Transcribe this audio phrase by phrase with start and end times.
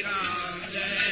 [0.00, 1.11] Ram Jai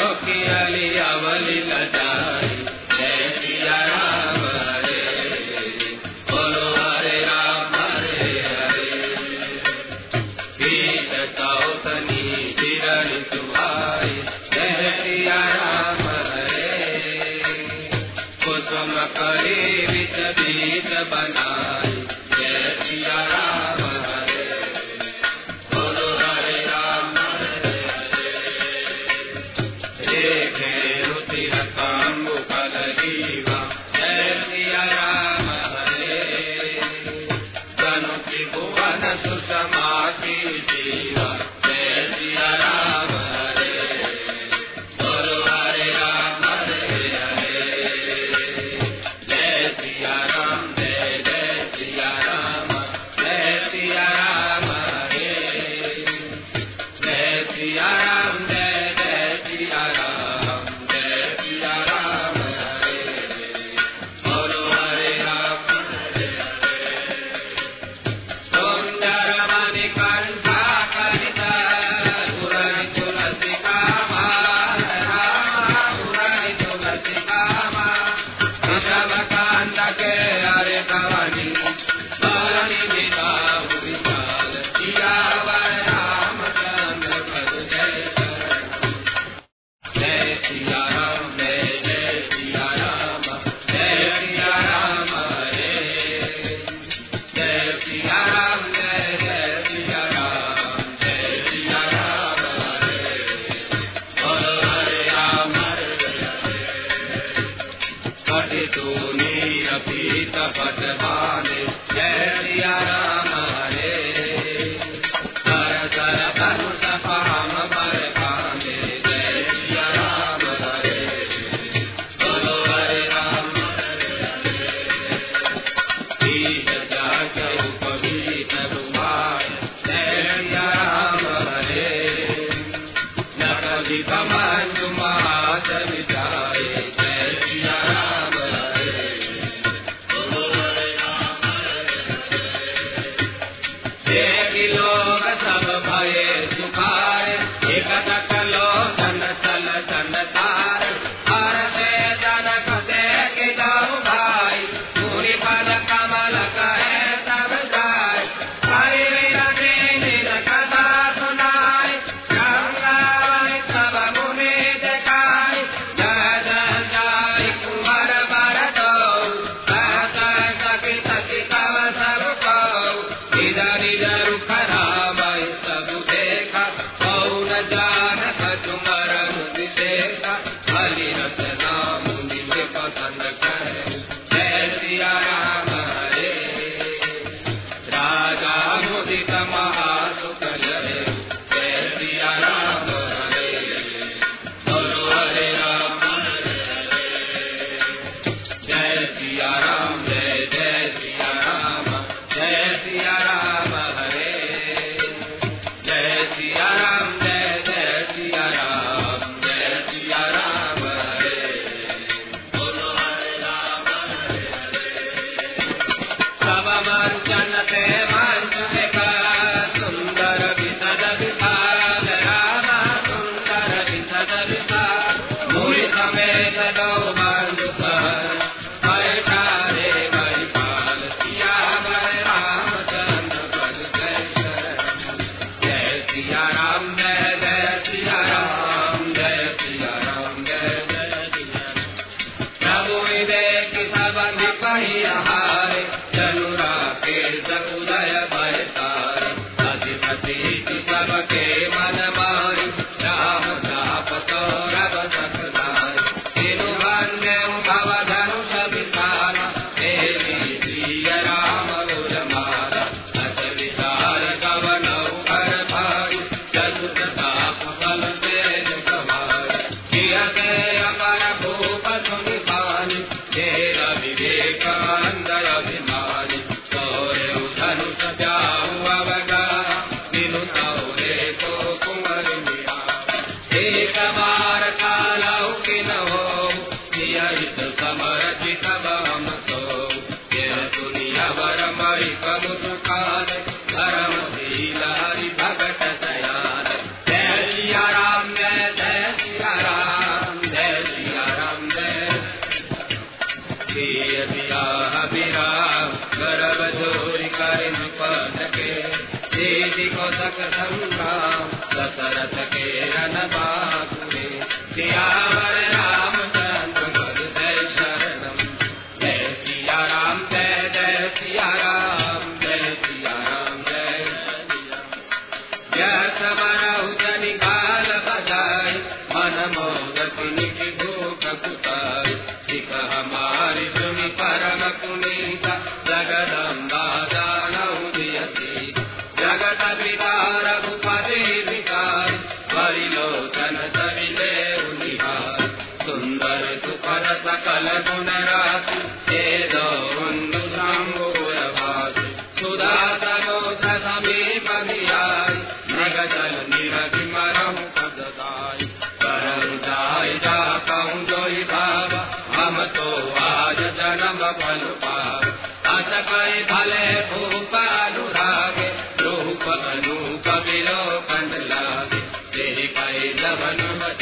[0.00, 2.31] की अली अवली लजाई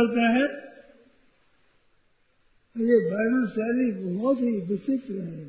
[0.00, 0.48] करते हैं
[2.76, 5.48] ये वर्णन शैली बहुत ही विचित्र है।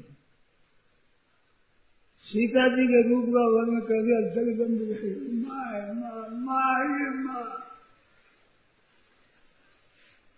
[2.28, 4.80] सीता जी के रूप का वर्णन कर दिया जगदम्ब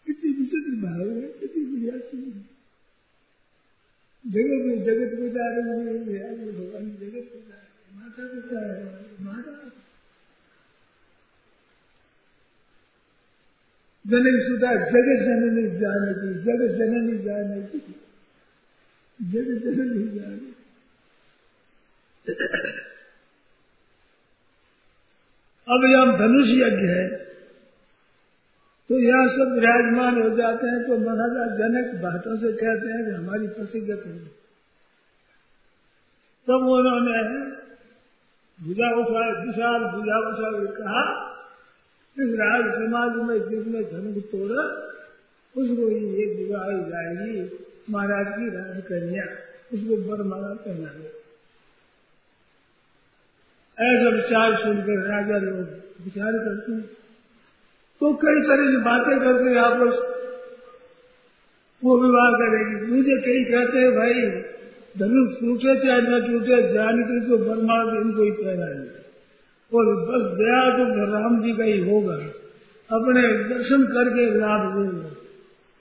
[0.07, 2.37] कितनी विचित्र भाव है कितनी बढ़िया चीज़
[4.25, 7.57] जगत में जगत पिता भगवान जगत पिता
[7.95, 8.75] माता पिता है
[9.25, 9.53] माता
[14.05, 17.79] जनक सुधा जगत जननी जाने की जगत जननी जाने की
[19.19, 20.51] जगत जननी जाने
[25.67, 27.07] अब यहाँ धनुष यज्ञ है
[28.89, 33.11] तो यहाँ सब विराजमान हो जाते हैं तो महाराजा जनक बातों से कहते हैं कि
[33.11, 34.17] हमारी प्रतिगत है
[36.47, 37.21] तब उन्होंने
[38.59, 41.03] भुजा उठा विशाल भुजा उठा कहा
[42.19, 44.63] इस राज समाज में जिसने धनुष तोड़ा,
[45.57, 49.23] उसको ये विवाह जाएगी। महाराज की राज कन्या
[49.73, 50.89] उसको बरमाला पहना
[53.79, 55.57] ऐसा विचार सुनकर राजा लोग
[56.05, 56.81] विचार करते हैं।
[57.99, 60.13] तो कई तरह की बातें करते हैं आपस
[61.83, 64.41] वो विवाह करेगी। मुझे कई कहते हैं, भाई,
[64.99, 69.03] धनुष टूटे चाहे न टूटे, जानकी तो बरमाला इनको ही पहनाएँगे।
[69.73, 72.15] और बस गया तो राम जी का ही होगा।
[72.97, 75.09] अपने दर्शन करके लाभ देगा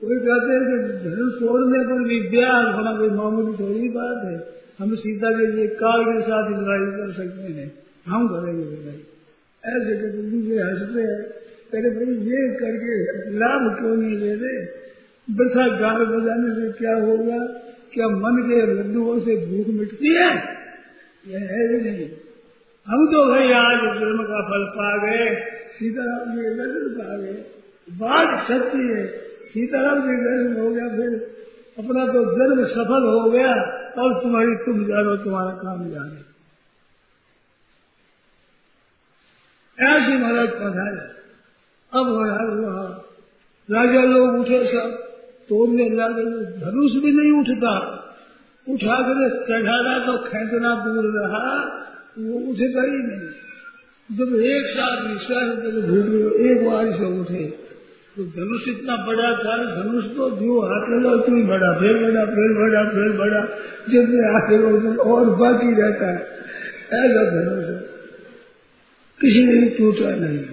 [0.00, 4.62] कोई कहते हैं कि धर्म छोड़ने पर भी ब्याह होना कोई मामूली थोड़ी बात है।
[4.80, 7.72] हम सीता के लिए काल के साथ लड़ाई कर सकते हैं।
[8.06, 9.04] हम करेंगे लड़ाई।
[9.64, 11.22] ऐसे कहते दूसरे हँसते हैं।
[11.72, 14.64] कहते भाई, ये करके लाभ क्यों नहीं ले रहे?
[15.30, 17.46] बसा गाल बजाने से क्या होगा?
[17.94, 20.28] क्या मन के लड्डुओं से भूख मिटती है?
[21.28, 22.10] यह ही नहीं।
[22.86, 25.26] हम तो भाई आज जन्म का फल पा गए,
[25.72, 27.34] सीताराम जी दर्शन पा गए।
[27.88, 29.04] बात सच्ची है,
[29.48, 31.12] सीताराम जी दर्शन हो गया, फिर
[31.78, 33.52] अपना तो जन्म सफल हो गया,
[33.98, 36.20] और तुम्हारी तुम जानो, तुम्हारा काम जाने।
[39.78, 41.00] ऐसे महाराज पधारे।
[41.92, 42.82] अब महाराज हुआ
[43.68, 44.90] राजा लोग उठे सब
[45.48, 46.24] तोड़ने लगे
[46.60, 47.72] धनुष भी नहीं उठता।
[48.66, 51.46] उठा कर चढ़ाना तो खेचना दूर रहा
[52.18, 53.28] वो उठेगा ही नहीं।
[54.16, 57.44] जब एक साथ विश्वास भूल एक बार से उठे।
[58.16, 62.54] तो धनुष इतना बड़ा था, धनुष तो जो हाथ लगा, उतनी बड़ा, फिर बड़ा फिर
[62.54, 63.44] बड़ा फिर बड़ा।
[63.90, 66.28] जब हाथ लगा और बाकी रहता है।
[66.92, 67.92] ऐसा धनुष है।
[69.20, 70.44] किसी ने भी टूटा नहीं।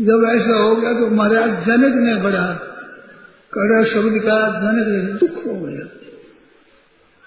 [0.00, 2.70] जब ऐसा हो गया तो महाराज जनक ने बड़ा
[3.58, 5.83] कड़ा शब्द का जनक दुख हो गया।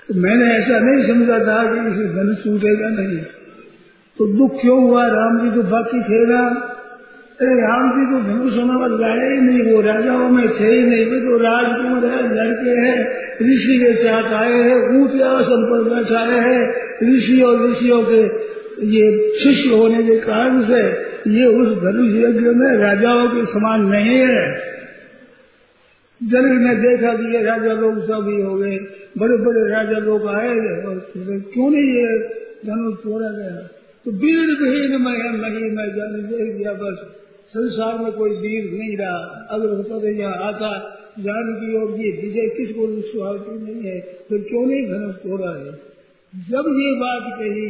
[0.07, 3.17] तो मैंने ऐसा नहीं समझा था कि इसे धनुष टूटेगा नहीं।
[4.17, 5.07] तो दुख क्यों हुआ?
[5.07, 6.73] राम जी तो बाकी थे ना
[7.41, 10.83] अरे राम जी तो धनुष होने वाले लाए ही नहीं, वो राजाओं में थे ही
[10.83, 12.99] नहीं। वे तो राजकुमार है, लड़के हैं,
[13.41, 16.69] ऋषि के साथ आए हैं ऊँचे आसन पर बैठा है।
[17.03, 18.21] ऋषि और ऋषियों के
[18.87, 24.17] ये शिष्य होने के कारण से ये उस धनुष यज्ञ में राजाओं के समान नहीं
[24.17, 24.67] है।
[26.23, 28.77] जनक ने देखा कि ये राजा लोग ही हो गए।
[29.17, 30.95] बड़े बड़े राजा लोग आए, और
[31.53, 32.09] क्यों नहीं ये
[32.65, 33.57] धनुष तोड़ा गया?
[34.05, 36.99] तो वीर विहीन मैं नहीं मैं जाने दे दिया बस
[37.53, 39.19] संसार में कोई वीर नहीं रहा।
[39.51, 40.69] अगर होता तो यहाँ आता
[41.19, 43.99] जानकी और ये विजय किसको स्वार्थी नहीं है?
[44.29, 45.71] फिर क्यों नहीं धनुष तोड़ा है?
[46.33, 47.67] जब ये बात कही,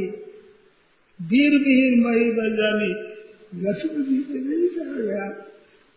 [1.19, 2.89] वीर विहीन मही बन जानी,
[3.61, 5.27] लक्ष्मण जी से नहीं कहा गया।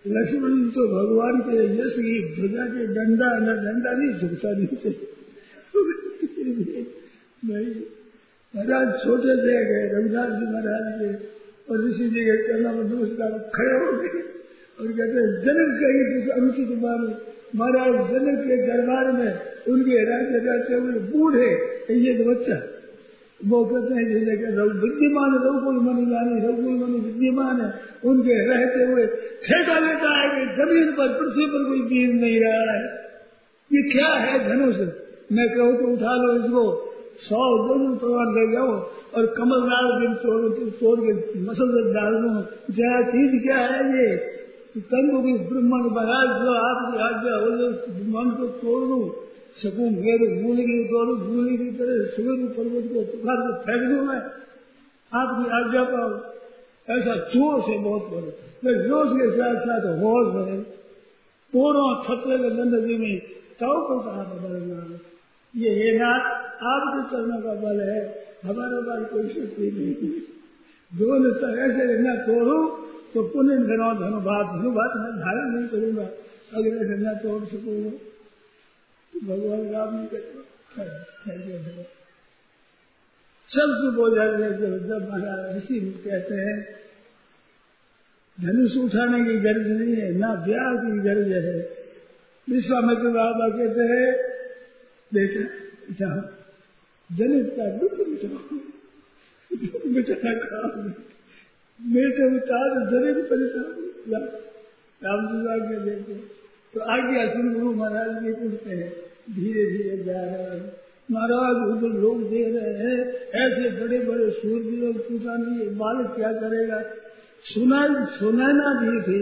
[0.05, 1.57] लक्ष्मण जी तो भगवान के
[1.95, 4.93] की ध्वजा के डंडा, न डंडा नहीं झुकता नहीं
[7.49, 7.67] नहीं
[8.55, 11.11] महाराज छोटे से गए रविदास जी महाराज के
[11.71, 14.23] और ऋषि जी के करना में नमस्कार खड़े हो गए
[14.79, 17.09] और कहते जनक कहीं अनुचित मानो
[17.57, 19.31] महाराज जनक के दरबार में
[19.69, 21.49] उनके राज्य रहते हुए बूढ़े
[21.91, 22.57] ये तो बच्चा,
[23.41, 27.69] वो कहते हैं जैसे कि रघु विद्यमान, रघुकुल मनी जानी रघुकुल मनी विद्यमान है।
[28.05, 29.07] उनके रहते हुए
[29.45, 32.85] ठेका लेता है कि ज़मीन पर, पृथ्वी पर कोई बीज नहीं रहा है।
[33.71, 34.77] ये क्या है धनुष?
[35.31, 36.63] मैं कहूँ तो उठा लो इसको।
[37.21, 38.71] सौ दोनों प्रवान ले जाओ
[39.17, 42.31] और कमल नाल दिन तोड़ तोड़ के मसल डाल दो।
[42.73, 44.07] जया चीज़ क्या है ये?
[44.91, 49.01] तंग भी ब्रह्मण महाराज जो आपकी आज्ञा हो, जो ब्रह्मांड को तोड़ दू।
[49.63, 54.05] सकूँ मेरे मूली की तोड़ू, मूली की तरह सुगर पर्वत को पुकार को फेंक दू
[54.05, 54.21] मैं।
[55.13, 56.11] आपकी आज्ञा पाओ
[56.89, 58.31] ऐसा ज़ोर से बहुत बड़े
[58.65, 60.61] मैं जोश के साथ साथ होश है
[61.53, 63.19] तोड़ो छत्र के जी में
[63.61, 64.81] कौ को कहा बदलना
[65.55, 66.11] ये है ना
[66.71, 68.01] आपके चरणों का बल है।
[68.45, 70.11] हमारे पास कोई शक्ति नहीं
[70.93, 72.59] दोनों तरह से न तोड़ू
[73.15, 76.07] तो पुण्य धनो धनुभात धनुभात मैं धारण नहीं करूँगा।
[76.51, 77.91] अगर ऐसे न तोड़ सकूँगा
[79.13, 80.07] तो भगवान राम ने
[83.51, 86.59] सबसे बोझा जब जब महाराज ऋषि कहते हैं,
[88.39, 91.59] धनुष उठाने की गर्ज नहीं है, ना ब्याह की गर्ज है।
[92.49, 94.07] विश्वामित्र बाबा कहते हैं
[95.13, 96.23] जहाँ
[97.11, 98.59] जनित का दुख मिटाओ
[99.91, 100.75] मिटाना काम
[101.81, 103.67] बेटे उतार जनित परेशान
[105.03, 106.15] राम जी आगे देखो।
[106.75, 108.91] तो आगे असुर गुरु महाराज जी पूछते हैं,
[109.35, 110.61] धीरे धीरे जा रहे हैं
[111.09, 112.99] महाराज, उधर लोग दे रहे हैं,
[113.37, 116.79] ऐसे बड़े बड़े सूर्य लोग पूछा नहीं बालक क्या करेगा?
[117.45, 117.81] सुना
[118.15, 119.21] सुनैना भी थी,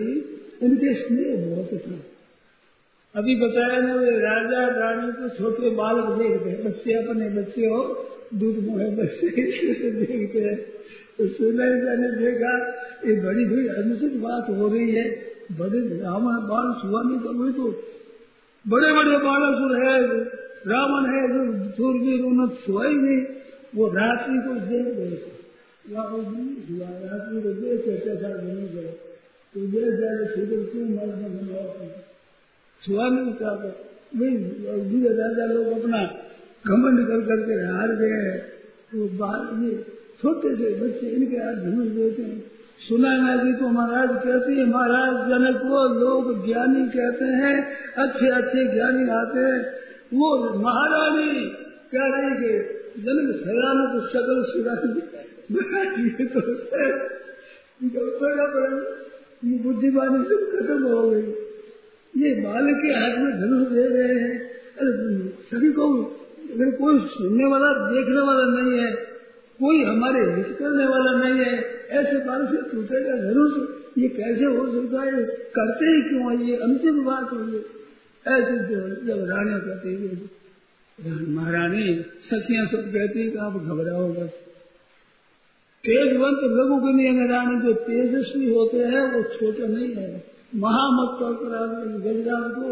[0.62, 1.96] उनके स्नेह बहुत था।
[3.14, 7.80] अभी बताया ना, राजा रानी को छोटे बालक देखते हैं, बच्चे अपने बच्चे हो,
[8.34, 9.28] दूध मोहे बच्चे
[9.90, 10.56] देखते हैं।
[11.18, 12.52] तो सुनैना ने देखा,
[13.06, 15.04] ये बड़ी बड़ी अनुचित बात हो रही है।
[15.58, 17.66] बड़े रावण बाल सुहा नहीं कर तो
[18.66, 19.94] बड़े बड़े बालक है,
[20.66, 23.22] रावण है, जो सूरवीर उन्होंने सुहाई नहीं,
[23.76, 25.16] वो रात्रि को देख गए
[25.90, 28.92] रात्रि को देख कैसा बनी गए।
[29.54, 29.82] तो ये
[30.26, 32.07] सूर्य क्यों मर्द
[32.86, 33.68] बनवा छुआ नहीं चाहता
[34.18, 36.02] भाई राजा लोग अपना
[36.66, 38.38] घमंड कर करके हार गए हैं
[38.92, 42.38] तो बाहर ये छोटे से बच्चे, इनके हाथ धनुष देते हैं।
[42.88, 48.28] सुना ना जी तो महाराज कहते हैं, महाराज, जनक को लोग ज्ञानी कहते हैं, अच्छे
[48.28, 49.60] अच्छे ज्ञानी आते हैं।
[50.14, 51.50] वो महारानी
[51.94, 52.58] कह रही कि,
[53.02, 55.00] जनक सयान तो सकल सुरानी
[56.24, 56.40] तो
[59.62, 61.47] बुद्धिमानी सब खत्म हो गई।
[62.18, 64.50] ये बाल के हाथ में धनुष दे रहे हैं।
[65.50, 66.02] सभी को
[66.54, 68.92] अगर कोई सुनने वाला, देखने वाला नहीं है।
[69.62, 74.66] कोई हमारे हित करने वाला नहीं है। ऐसे बाल से टूटेगा धनुष। ये कैसे हो
[74.72, 75.24] सकता है?
[75.26, 76.50] करते ही क्यों है?
[76.50, 77.62] ये अंतिम बात होगी
[78.28, 78.56] ऐसे
[79.06, 80.28] जब रानी कहती है,
[81.28, 84.30] महारानी, सखियाँ सब कहती है आप घबराओ बस।
[85.84, 91.18] तेजवंत लघु के नियम रानी जो तेजस्वी होते हैं, वो छोटे नहीं है। महामत
[92.02, 92.66] गजराज को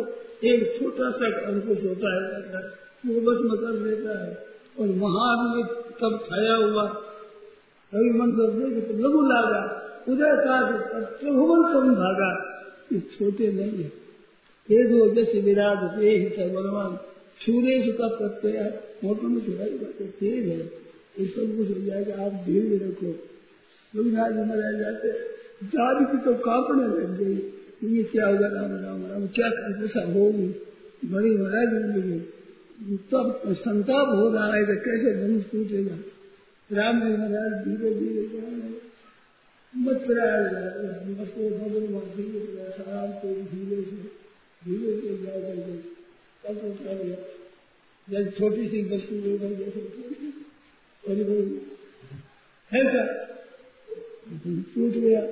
[0.49, 2.21] एक छोटा सा अंकुश होता है
[3.05, 4.31] वो बस में कर देता है
[4.79, 5.67] और महावीर
[6.01, 6.85] तब छाया हुआ
[7.93, 9.61] रवि मंत्र देख तो लघु लागा,
[10.09, 10.57] उदय का
[11.19, 12.31] त्रिभुवन कभी भागा।
[12.93, 13.89] ये छोटे नहीं है।
[14.69, 16.97] तेज हो जैसे विराट तेज है भगवान
[17.41, 18.59] सूर्य का प्रत्यय
[19.05, 23.11] मोटो में सुधाई बात तेज है। ये सब कुछ हो जाएगा, आप धीरे रखो।
[23.95, 25.13] रघुनाथ में रह जाते
[25.67, 27.37] जान की तो कांपने लग गई।
[27.87, 29.47] ये क्या होगा राम राम राम, क्या
[29.85, 30.49] ऐसा होगी
[31.05, 32.19] बड़ी महाराज ज़िंदगी
[33.11, 33.27] तब
[33.59, 35.97] संताप हो रहा है कि कैसे धनुष टूटेगा?
[36.71, 38.23] राम जी महाराज धीरे धीरे
[39.75, 40.01] मत
[41.53, 43.97] भगवान धीरे आराम को धीरे से
[44.63, 45.75] धीरे से जा करके
[46.45, 46.95] तब तो क्या
[48.09, 49.81] जैसे छोटी सी हो गई जैसे
[52.71, 53.03] ऐसा
[54.75, 55.23] टूट गया।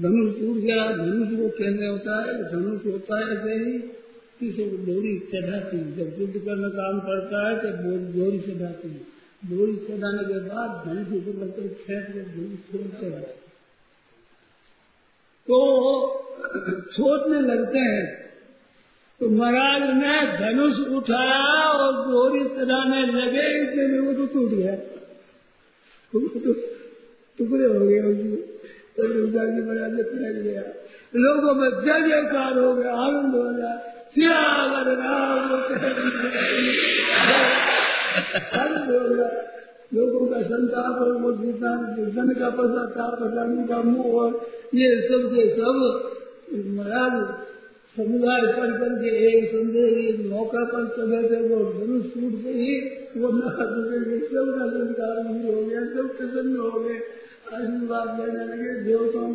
[0.00, 3.72] धनुष टूट गया, धनुष को कहने होता है, धनुष होता है ऐसे ही
[4.40, 7.70] किसी को डोरी चढ़ाती जब युद्ध करने काम पड़ता है तो
[8.12, 9.00] डोरी चढ़ाती है।
[9.42, 13.34] डोरी चढ़ाने के बाद धनुष ऊपर लगकर खेत के धनुष छोड़ते हैं।
[15.48, 15.58] तो
[16.92, 18.04] छोड़ने लगते हैं
[19.20, 24.74] तो महाराज ने धनुष उठाया और डोरी चढ़ाने लगे, इसलिए वो तो टूट गया।
[27.38, 28.38] टुकड़े हो गए। उसमें
[28.96, 30.62] तो जी महाराज ने फैल गया।
[31.16, 33.72] लोगों में जय जयकार हो गया, आनंद हो गया।
[34.14, 35.52] सियावर राम
[38.60, 39.28] आनंद हो गया।
[39.94, 41.70] लोगों का संताप और वो जितना
[42.16, 44.30] जन का पश्चाताप जाने का मुँह, और
[44.74, 45.76] ये सब के सब
[46.76, 47.14] महाराज
[47.96, 52.66] समुदाय पढ़ करके एक संदेह, एक मौका पर चले थे। वो धनुष टूट गई
[53.16, 53.46] वो सब
[54.58, 55.16] का संस्कार
[55.46, 56.98] हो गया, सब प्रसन्न हो गए।
[57.46, 59.30] आशीर्वाद लेने लगे, देवताओं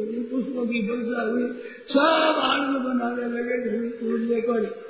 [0.00, 1.46] लगी, पुष्पों की वर्षा हुई,
[1.88, 3.56] सब आनंद बनाने लगे
[3.98, 4.88] टूटने पर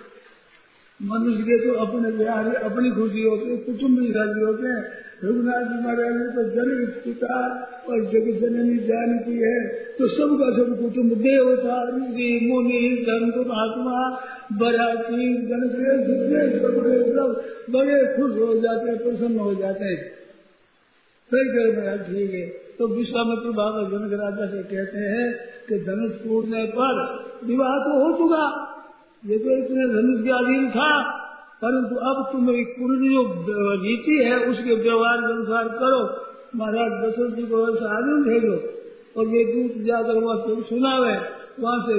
[1.00, 4.82] मनुष्य के तो अपने बिहार अपनी खुशी होती है कुटुम्ब की राज़ी होते हैं।
[5.24, 7.38] रघुनाथ जी महाराज ने तो जन्म पिता
[7.88, 9.56] और जगत जननी जानती है
[9.98, 13.98] तो सबका सब कुटुम्ब देवता मुनि, संत, महात्मा
[14.52, 16.54] बराती गणेश
[17.11, 20.20] सब बड़े खुश हो जाते हैं, प्रसन्न हो जाते हैं।
[21.31, 22.47] फिर कर महाराज ठीक है
[22.78, 25.26] तो विश्वामित्र बाबा जनक राजा से कहते हैं
[25.68, 27.01] कि धनुष टूटने पर
[27.47, 28.45] विवाह तो हो चुका।
[29.22, 30.91] ये तो इतने धनुष के अधीन था,
[31.62, 33.22] परंतु अब तुम पूरी जो
[33.83, 36.01] रीति है, उसके व्यवहार के अनुसार करो।
[36.57, 38.55] महाराज दशरथ जी को वैसे आदमी भेजो
[39.16, 41.16] और ये दूत जाकर वहाँ से सुनावे।
[41.61, 41.95] वहाँ से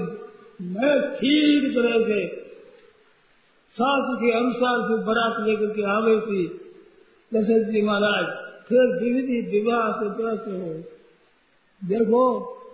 [0.71, 2.19] मैं ठीक तरह से
[3.77, 6.41] शास्त्र के अनुसार से बरात लेकर के आवे थी।
[7.31, 8.25] दशरथ जी महाराज
[8.71, 10.73] फिर विविधि विवाह से तरह से हो।
[11.83, 12.23] देखो,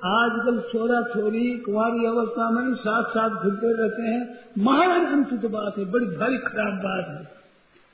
[0.06, 5.86] आजकल छोरा छोरी कुमारी अवस्था में साथ साथ घूमते रहते हैं। महान अनुचित बात है,
[5.92, 7.38] बड़ी भारी खराब बात है।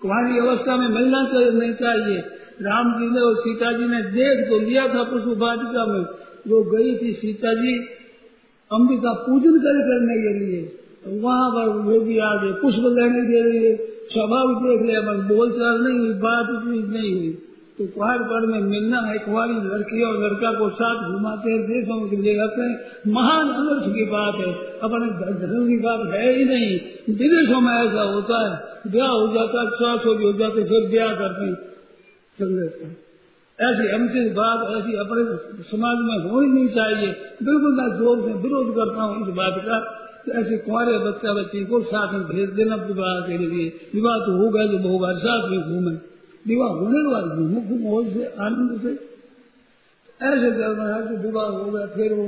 [0.01, 2.17] कुमारी अवस्था में मिलना चाहिए नहीं चाहिए।
[2.61, 6.01] राम जी ने और सीता जी ने देख तो लिया था पुष्प वाटिका में।
[6.47, 7.77] वो गई थी सीता जी
[8.71, 10.61] अम्बिका पूजन कर करने के लिए।
[11.05, 13.75] तो वहाँ पर वो भी आ गए पुष्प लेने के लिए,
[14.11, 16.47] स्वभाव देख लिया बोलचाल नहीं हुई, बात
[16.93, 17.37] नहीं हुई।
[17.77, 22.15] तो कुहारगढ़ में मिलना है कुआरी लड़की और लड़का को साथ घुमाते हैं, देशों के
[22.15, 25.07] लिए जाते हैं। महान अनर्थ की बात है। अपने
[25.39, 26.75] धर्म की बात है ही नहीं।
[27.15, 31.45] विदेशों में ऐसा होता है। ब्याह हो जाता है स्वास्थ्य हो जाते फिर ब्याह करते
[31.45, 32.91] हैं।
[33.59, 35.25] ऐसी अंतिम बात, ऐसी अपने
[35.63, 37.11] समाज में होनी नहीं चाहिए।
[37.43, 39.83] बिल्कुल मैं ज़ोर से विरोध करता हूँ इस बात का
[40.25, 44.31] तो ऐसे कुआरे बच्चा बच्ची को साथ में भेज देना विवाह के लिए। विवाह तो
[44.37, 46.12] होगा जो होगा, साथ में घूमे।
[46.45, 48.91] विवाह होने के बाद घूमो घूमो से, आनंद से।
[50.19, 52.25] ऐसे जब महाराज के विवाह हो गया, फिर वो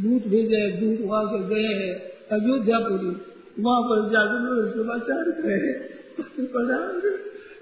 [0.00, 1.92] दूत भेजे दूत वहाँ से गए हैं
[2.32, 3.12] अयोध्यापुरी
[3.58, 4.40] वहाँ पर जाकर
[4.72, 5.70] समाचार गए।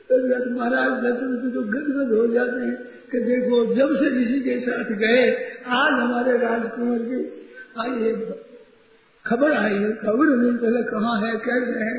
[0.09, 0.15] तो
[0.51, 2.77] महाराज दर्शन तो गदगद हो जाते हैं,
[3.11, 5.23] कि देखो, जब से किसी के साथ गए,
[5.75, 7.19] आज हमारे राजकुमार की
[7.81, 7.93] आई
[9.25, 11.95] खबर आई है, खबर नहीं पहले कहाँ है, कैसे है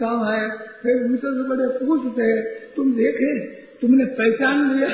[0.00, 0.48] कहाँ है,
[0.82, 2.26] फिर उनसे से बड़े पूछते,
[2.76, 3.32] तुम देखे,
[3.80, 4.88] तुमने पहचान लिया?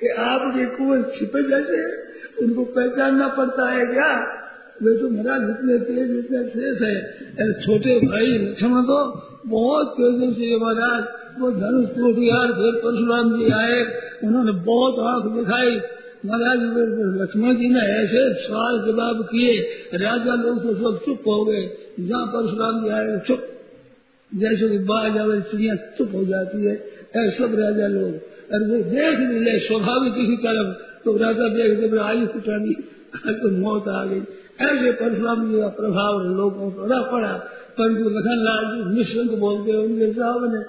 [0.00, 1.78] कि आपके कुएँ छिपे जैसे
[2.44, 4.10] उनको पहचानना पड़ता है क्या?
[4.82, 6.96] वे तो मेरा जितने तेज इतने शेष है।
[7.60, 8.98] छोटे भाई लक्ष्मण तो
[9.46, 11.04] बहुत तेज़ी से महाराज,
[11.40, 12.14] वो धनुष टूट
[12.56, 13.78] फिर परशुराम जी आए।
[14.24, 15.80] उन्होंने बहुत आँख दिखाई।
[16.26, 16.58] महाराज,
[17.22, 19.58] लक्ष्मण जी ने ऐसे सवाल जवाब किए।
[19.94, 21.64] राजा लोग तो सब चुप हो गए।
[22.00, 23.42] जहाँ परशुराम जी आए चुप।
[24.34, 26.74] जैसे कि बाज आवे चिड़िया चुप हो जाती है
[27.16, 28.14] ऐसे सब राजा लोग।
[28.52, 32.74] और वो देख भी ले, स्वाभाविक किसी तरफ़ तो राजा देख दे आयु फुटानी
[33.16, 34.20] तो मौत आ गई।
[34.60, 37.32] ऐसे परशुराम जी का प्रभाव लोगों पर बड़ा पड़ा।
[37.78, 40.60] परंतु लखन लाल जी निःशंक बोलते उनके साहब ने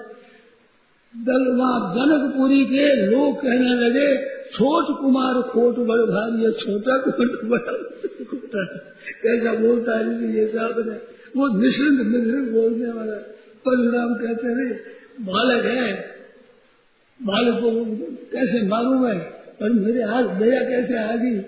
[1.14, 7.72] दल वहाँ जनकपुरी के लोग कहने लगे, छोट कुमार, खोट बड़ भारी छोटा खोट बड़ा
[9.22, 13.16] कैसा बोलता है ये साहब ने वो निश्चिंत निश्चिंत बोलने वाला
[13.64, 14.74] परशुराम कहते थे
[15.24, 15.92] बालक है।
[17.20, 17.70] बालक को
[18.32, 19.18] कैसे मारू मैं
[19.60, 21.38] पर मेरे हाथ दया कैसे आ गई?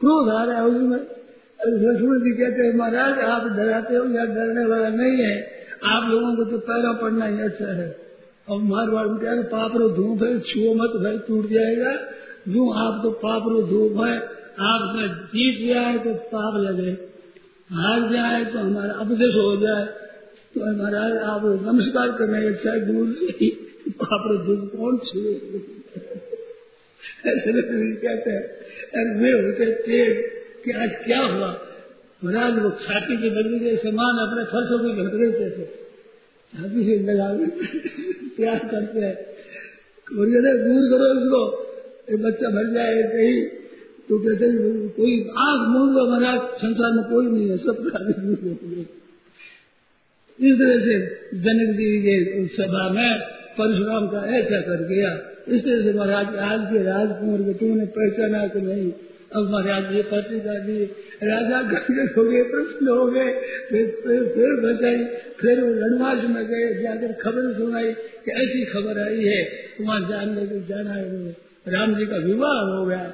[0.00, 0.98] क्रोध आ रहा है उसमें
[1.66, 5.50] लक्ष्मण जी कहते हैं, महाराज, आप डराते हो या डरने वाला नहीं है।
[5.84, 7.96] आप लोगों को तो पैरा पड़ना ही अच्छा है।
[8.48, 11.92] और मारवाड़ में क्या पाप रो धूप है, छुओ मत भाई टूट जाएगा।
[12.48, 14.18] जो आप तो पाप रो धूप है
[14.60, 17.17] आपने जीत जाए तो पाप लगे।
[17.72, 19.84] हार जाए तो हमारा अपदेश हो जाए
[20.54, 23.50] तो हमारा आप नमस्कार करने अच्छा दूर से
[23.90, 25.34] पाप रो धूप कौन छुए?
[27.94, 28.62] कहते हैं
[29.20, 30.30] वे होते तेज,
[30.64, 31.60] कि आज क्या हुआ?
[32.24, 35.64] महाराज वो छाती की बदली के समान अपने फर्शों को घट रहे थे।
[36.54, 37.36] छाती से लगा
[38.36, 39.14] प्यार करते हैं?
[40.42, 41.68] दूर करो इसको
[42.28, 43.57] बच्चा मर जाए कहीं।
[44.08, 44.46] तो कहते
[44.88, 45.16] कोई
[45.68, 47.76] मूंद लो महाराज संसार में कोई नहीं है, सब
[50.38, 50.94] इस तरह से
[51.38, 53.20] जनक जी के सभा में
[53.58, 55.10] परशुराम का ऐसा कर गया।
[55.48, 58.92] इस तरह से महाराज, आज के राजकुमार को तुमने पहचाना कि नहीं।
[59.36, 60.84] अब महाराज ये पत्रिका दी
[61.24, 63.32] राजा गंगत हो गए, प्रश्न हो गए।
[63.70, 65.04] फिर फिर फिर बचाई
[65.40, 67.92] फिर वो रणवास में गए, जाकर खबर सुनाई
[68.24, 69.42] कि ऐसी खबर आई है।
[69.80, 71.30] वहाँ जान लगे जाना है,
[71.68, 73.12] राम जी का विवाह हो गया।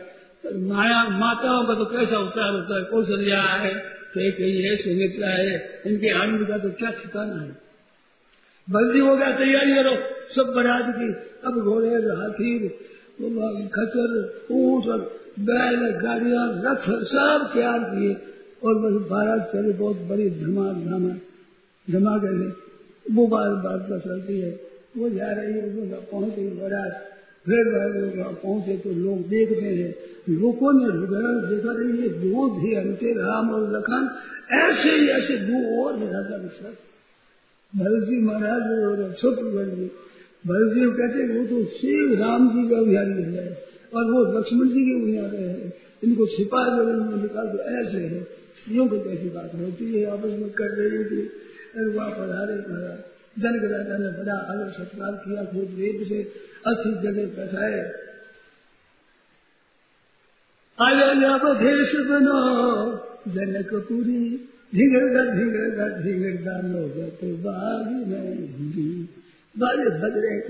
[0.53, 2.85] माया, माताओं का तो कैसा उपचार होता है?
[2.85, 3.75] कौशल्या है,
[4.17, 7.57] कही है, सुमित्रा है, इनके आनंद का तो क्या ठिकाना है?
[8.71, 9.95] बल्दी हो गया, तैयारी करो,
[10.35, 11.09] सब बरात की
[11.47, 12.69] अब घोड़े हाथी
[13.69, 15.01] खच्चर, ऊट और
[15.41, 18.17] बैल, गाड़िया, रथ, सब तैयार किए।
[18.65, 21.15] और बस बारात चले बहुत बड़ी धमाक धमा
[21.91, 22.49] धमाके से
[23.15, 24.51] वो बार बार चलती है।
[24.97, 27.11] वो जा रही है पहुँच बारात
[27.47, 27.65] फिर
[28.43, 33.51] पहुँचे तो लोग देखते हैं। लोगों ने हृदय देखा रही ये दो थे अंते राम
[33.51, 34.05] और लखन,
[34.55, 36.77] ऐसे ही ऐसे दो और राजा विश्वास
[37.73, 39.87] भरत जी महाराज और शत्रुघ्न जी।
[40.45, 43.47] भरत जी कहते वो तो शिव राम जी का बिहारी है
[43.95, 45.73] और वो लक्ष्मण जी के बिहार है।
[46.03, 50.39] इनको छिपा जगह में निकाल तो ऐसे है। स्त्रियों को कैसी बात होती है आपस
[50.41, 51.23] में कर रही थी
[51.89, 52.99] वहाँ पधारे महाराज,
[53.37, 56.19] जनक राजा ने बड़ा आदर सत्कार किया, खुद वेद से
[56.67, 57.81] अच्छी जगह बैठाए।
[61.55, 62.35] देश बनो,
[63.29, 68.49] जनकपुरी ढिंगरगा ढिंगरगा ढिंगरगा लोग तो बाग में
[69.59, 70.41] बारे बजरे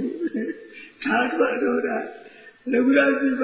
[1.03, 2.05] ठाट बाट हो रहा,
[2.68, 3.35] रघुराज जी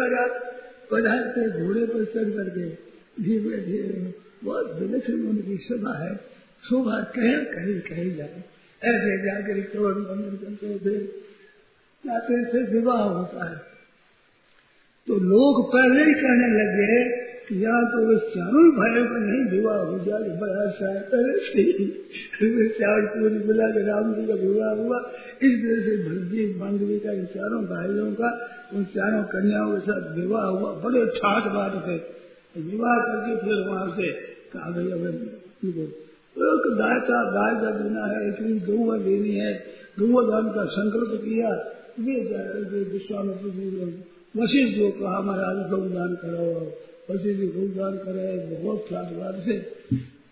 [0.93, 2.71] पधारते घोड़े पर चढ़ करके
[3.23, 4.15] धीरे धीरे
[4.45, 6.21] बहुत विलक्षण उनकी सभा है।
[6.65, 8.45] शोभा कहे, कहीं, कही जाए।
[8.85, 9.79] ऐसे जाकर करते
[12.53, 13.70] फिर विवाह होता है।
[15.07, 16.97] तो लोग पहले ही कहने लगे
[17.47, 21.63] कि यहाँ तो वो चारों भाइयों का नहीं विवाह हो जाए बड़ा सा पहले से
[21.69, 21.87] ही
[22.69, 24.99] चार पूरी मिला के राम जी का विवाह हुआ।
[25.43, 28.31] इस तरह से भरजी मांडवी का इन चारों भाइयों का,
[28.75, 31.97] उन चारों कन्याओं के साथ विवाह हुआ। बड़े ठाट बाट थे।
[32.61, 34.13] विवाह करके फिर वहाँ से
[34.53, 34.69] कहा
[35.61, 39.53] एक गाय का गाय का देना है इतनी गौवा देनी है।
[40.01, 41.51] गौवा दान का संकल्प किया।
[42.01, 42.15] वे
[42.93, 43.69] विश्वामित्र जी
[44.37, 46.45] वशिष्ठ जो कहा महाराज गौदान करो
[47.11, 48.27] वशिष्ठ जी गौदान करे
[48.57, 49.59] बहुत ठाट से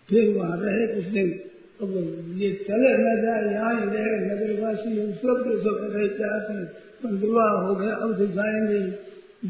[0.09, 1.39] फिर वहाँ रहे कुछ दिन।
[1.81, 1.89] अब
[2.37, 7.51] ये चले न जाए, यहाँ ही रहे, नगरवासी सब के सब रहे, चाहते हैं विवाह
[7.51, 8.79] हो गया, अब से जाएँगे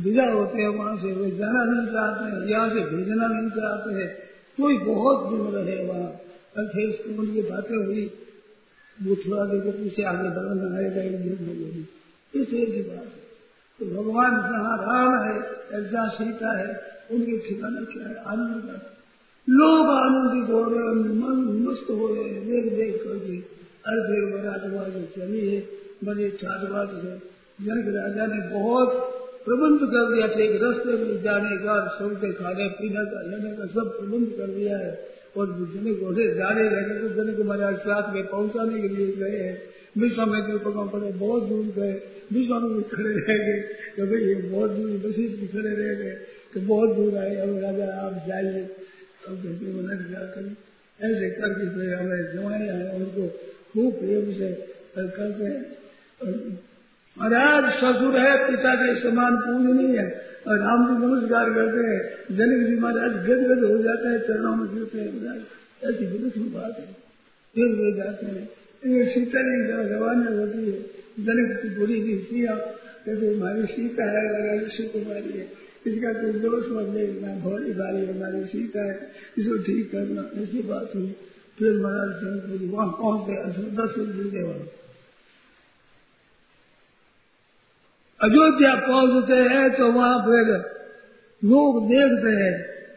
[0.04, 3.94] विदा होते हैं वहाँ से, वे जाना नहीं चाहते हैं, यहाँ से भेजना नहीं चाहते
[3.94, 4.10] हैं।
[4.58, 6.22] कोई बहुत दिन रहे वहाँ।
[6.68, 8.12] फिर उनकी बातें हुई।
[9.04, 11.02] वो थोड़ा देखो पीछे आगे बढ़ना आएगा
[12.34, 13.06] इस की बात
[13.80, 16.70] तो भगवान जहाँ राम है जहाँ सीता है,
[17.12, 18.82] उनके ठिकाना क्या है आनंद
[19.48, 20.82] लोग आनंदित हो रहे
[21.20, 23.36] मन मस्त हो रहे हैं, देख देख करके।
[23.88, 25.60] अरे फिर राजवाज चली है,
[26.04, 27.16] बड़े छात्रवाद है।
[27.62, 28.90] जनक राजा ने बहुत
[29.46, 33.66] प्रबंध कर दिया था एक रस्ते में जाने का सबके खाने, पीने का, लेने का
[33.66, 34.92] सब प्रबंध कर दिया है।
[35.38, 39.58] और जनक, उसे जाने लगे तो जनक महाराज साथ में पहुँचाने के लिए गए हैं।
[40.02, 41.94] विश्वामित्र पका पड़े बहुत दूर गए।
[42.34, 43.60] विश्वामित्र खड़े रह गए।
[43.98, 46.16] तो भाई, ये बहुत दूर वशिष्ठ भी खड़े रह गए।
[46.54, 48.76] तो बहुत दूर आए। अब राजा, आप जाइए
[49.28, 50.56] अब कहते मनक जाकर
[51.02, 53.28] ऐसे करके फिर हमें जमाए हैं उनको
[53.74, 55.80] खूब प्रेम से करते हैं।
[57.18, 62.02] महाराज, ससुर है, पिता के समान पूजनीय है। और राम जी नमस्कार करते हैं।
[62.38, 65.42] जनक जी महाराज गद गद हो जाते हैं, चरणों में गिरते हैं।
[65.84, 66.86] ऐसी विलक्षण बात है।
[67.56, 68.50] फिर वे जाते हैं।
[68.84, 70.80] ये सीता जी का जवानी होती है।
[71.20, 75.46] जनक की बुरी भी किया कहते हमारी सीता है ऋषि कुमारी है।
[75.88, 78.96] इसका कोई दोष मत लेना भोली भारी हमारी सीता है।
[79.38, 81.16] इसको ठीक करना, ऐसी बात हुई।
[81.58, 83.38] फिर महाराज जनक जी वहाँ पहुँच गए
[83.78, 84.68] दस दिन वहाँ।
[88.20, 90.48] अयोध्या पहुँचते हैं तो वहाँ फिर
[91.42, 92.54] लोग देखते हैं,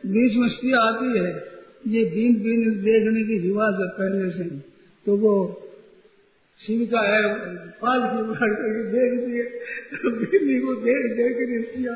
[0.07, 1.31] बीच में स्त्री आती है।
[1.89, 4.45] ये दिन दिन देखने की रिवाज है पहले से
[5.07, 5.35] तो वो
[6.63, 7.21] शिव का है,
[7.79, 9.45] पाल की उखाड़ करके देखती है
[9.95, 11.95] तो बिल्ली को देख देख कर स्त्रियाँ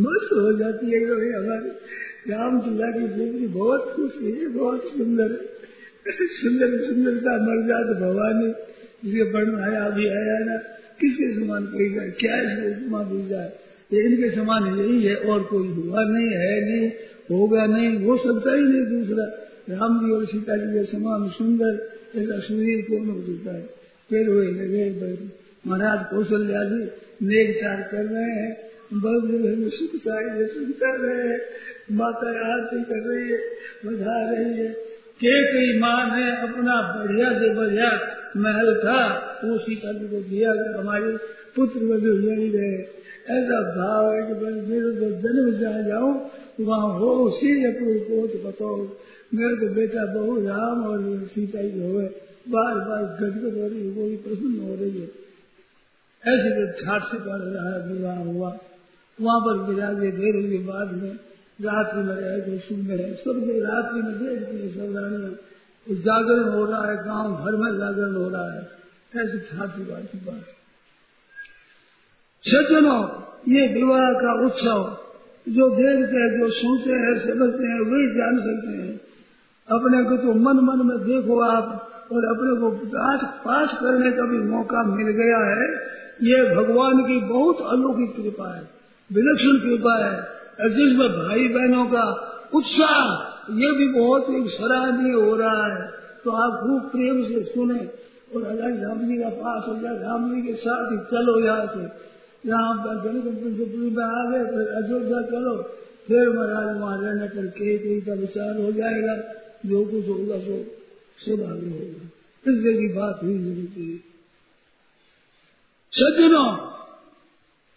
[0.00, 1.70] मस्त हो जाती है तो हमारी।
[2.30, 5.34] राम चूल्हा की बिजली बहुत खुश हुई है बहुत सुंदर
[6.42, 8.48] सुंदर सुंदरता मर जात भवानी
[9.04, 10.56] जिसे बनवाया अभी आया ना,
[11.00, 13.52] किसके समान कही जाए, क्या इसको उपमा दी जाए?
[13.92, 16.90] ये इनके समान यही है, और कोई हुआ नहीं, है नहीं,
[17.30, 19.24] होगा नहीं, हो सकता ही नहीं दूसरा।
[19.70, 21.72] राम जी और सीता जी के समान सुंदर,
[22.16, 23.83] ऐसा शरीर कौन हो सकता है?
[24.14, 24.84] फिर हुए लगे
[25.66, 26.82] महाराज कौशल्या जी
[27.26, 31.38] नेक चार कर रहे हैं बल है सुखता रहे हैं,
[31.92, 33.38] माता आरती कर रही है,
[33.86, 34.68] बधा रही है।
[35.22, 37.88] के कई माँ ने अपना बढ़िया से बढ़िया
[38.36, 39.00] महल था
[39.44, 41.16] वो सीता जी को दिया हमारे
[41.56, 42.78] पुत्र वजह यही रहे।
[43.36, 48.76] ऐसा भाव है कि बस मेरे तो जन्म जहाँ जाऊँ, वहाँ हो, उसी कोच बताओ
[49.34, 52.00] मेरे को बेटा बहु राम और सीता ही हो
[52.48, 55.24] बार बार गदगद हो रही वो भी प्रसन्न हो रही है।
[56.24, 58.58] ऐसे तो छाट से पड़ रहा है, विवाह हुआ,
[59.20, 61.18] वहाँ पर विराजे दे रही बाद में।
[61.62, 65.30] रात्रि में रहे तो सुंदर है। सब जो रात्रि में देखती है, सब रानियाँ।
[65.88, 68.60] जागरण हो रहा है, गाँव भर में जागरण हो रहा है।
[69.16, 70.44] ऐसी छाती बात बात
[72.44, 73.22] सज्जनों,
[73.52, 75.04] ये विवाह का उत्सव,
[75.48, 79.00] जो देखते हैं, जो सुनते हैं, समझते हैं, वही जान सकते हैं।
[79.68, 84.24] अपने को तो मन मन में देखो आप और अपने को पाठ पाठ करने का
[84.26, 85.66] भी मौका मिल गया है।
[86.22, 88.62] ये भगवान की बहुत अलौकिक कृपा है,
[89.10, 90.16] विलक्षण कृपा है।
[90.70, 92.04] जिसमें भाई बहनों का
[92.54, 92.98] उत्साह,
[93.54, 95.86] ये भी बहुत एक सराहनीय हो रहा है।
[96.24, 97.80] तो आप खूब प्रेम से सुने
[98.34, 101.66] और अगर राम जी का पास हो जाए, राम जी के साथ ही चलो यहाँ
[101.66, 101.82] से।
[102.44, 102.70] यहाँ
[103.04, 105.56] जनकपुरी में आ गए, फिर अयोध्या चलो।
[106.08, 109.14] फिर महाराज वहाँ रहने पर के का विचार हो जाएगा,
[109.66, 110.56] जो कुछ होगा सो
[111.24, 112.04] सब आगे होगा।
[112.46, 114.14] इस की बात हुई ज़रूरत है
[115.96, 116.56] सज्जनों,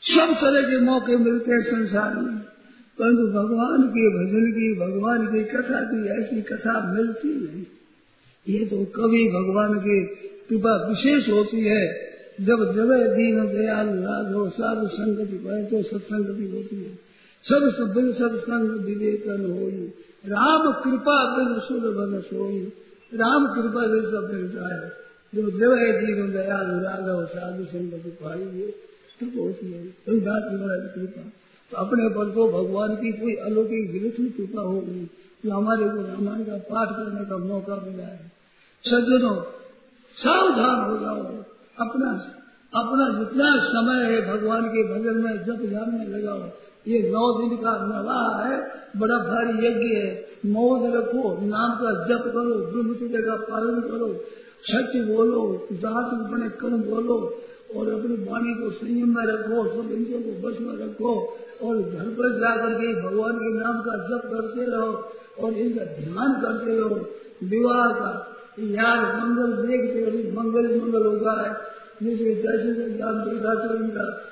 [0.03, 2.37] सब तरह के मौके मिलते हैं संसार में।
[2.99, 7.65] परंतु भगवान के भजन की, भगवान की कथा की ऐसी कथा मिलती नहीं।
[8.55, 10.05] ये तो कभी भगवान की
[10.49, 12.07] कृपा विशेष होती है।
[12.41, 16.95] जब जब दीन दयाल हो साधु संगति पाए तो सत्संगति होती है।
[17.43, 19.69] सब सब सत्संग विवेकन हो
[20.29, 22.71] राम कृपा बिन सुलभ सोई।
[23.13, 28.73] राम कृपा से सब मिलता है। जो जब दीन दयाल राघव साधु संगति पाई
[29.19, 31.21] कृपा है कृपा।
[31.71, 35.11] तो अपने पर तो भगवान की कोई अलौकिक विलक्षण कृपा होगी
[35.45, 38.31] जो हमारे को रामायण का पाठ करने का मौका मिला है।
[38.83, 39.41] सज्जनों,
[40.17, 41.23] सावधान हो जाओ।
[41.87, 42.33] अपना
[42.73, 46.43] अपना जितना समय है भगवान के भजन में जप ध्यान में लगाओ।
[46.87, 52.21] ये नौ दिन का नवाह है, बड़ा भारी यज्ञ है। मौज रखो, नाम का जप
[52.21, 54.13] करो ब्रह्मचर्य का पालन करो,
[54.61, 57.35] सत्य बोलो, जात बने कर्म बोलो,
[57.75, 62.05] और अपनी वाणी को संयम में रखो सब इंद्रियों को बस में रखो, और घर
[62.05, 65.11] पर जाकर के भगवान के नाम का जप करते रहो,
[65.43, 66.95] और इनका ध्यान करते रहो।
[67.43, 74.23] विवाह का यार मंगल, देखते हो मंगल मंगल होगा है। जिसके दर्शन इनका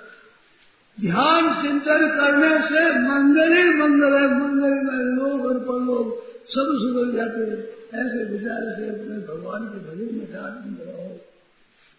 [1.02, 6.78] ध्यान चिंतन करने से मंगल ही मंगल है मंगल में लोग और पर लोग सब
[6.80, 7.58] सुधर जाते हैं।
[8.06, 11.22] ऐसे विचार से अपने भगवान के भजन में ध्यान रहो।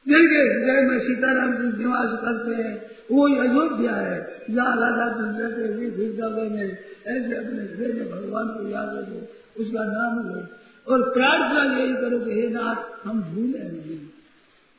[0.08, 5.42] दिल के हृदय में सीताराम जी निवास करते हैं। वो अयोध्या है। जहाँ राजा चंद्र
[5.42, 9.26] रहते हुए वृंदावन में। ऐसे अपने हृदय में भगवान को याद रखो।
[9.62, 10.42] उसका नाम लो।
[10.92, 14.00] और प्रार्थना यही करो कि, हे नाथ, हम भूले नहीं।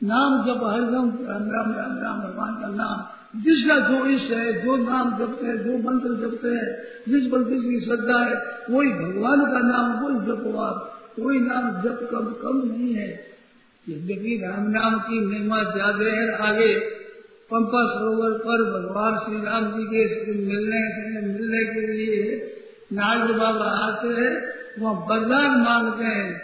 [0.04, 4.78] नाम जब हरदम राम राम राम राम, भगवान का नाम जिसका जो इष्ट है, जो
[4.78, 6.78] नाम जपते हैं, जो मंत्र जपते हैं,
[7.10, 8.36] जिस पर जिसकी श्रद्धा है,
[8.70, 10.88] वही भगवान का नाम, वही जपो
[11.24, 13.10] कोई नाम जप कम कम नहीं है।
[13.90, 16.80] यद्यपि राम नाम की महिमा ज़्यादा है आगे,
[17.52, 20.82] पंपा सरोवर पर भगवान श्री राम जी के मिलने
[21.22, 22.54] मिलने के लिए
[22.94, 26.42] नारद बाबा आते हैं, वहाँ वरदान मांगते हैं।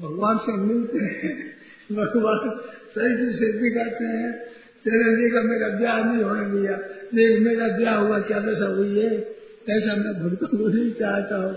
[0.00, 1.54] भगवान से मिलते हैं,
[1.92, 4.55] भगवान सही से सिद्धि करते हैं
[4.86, 6.76] तेरे जी का मेरा ब्याह नहीं होने दिया।
[7.14, 9.36] देख मेरा ब्याह हुआ, क्या दशा हुई है?
[9.70, 11.54] ऐसा मैं भक्तों को नहीं चाहता हूँ।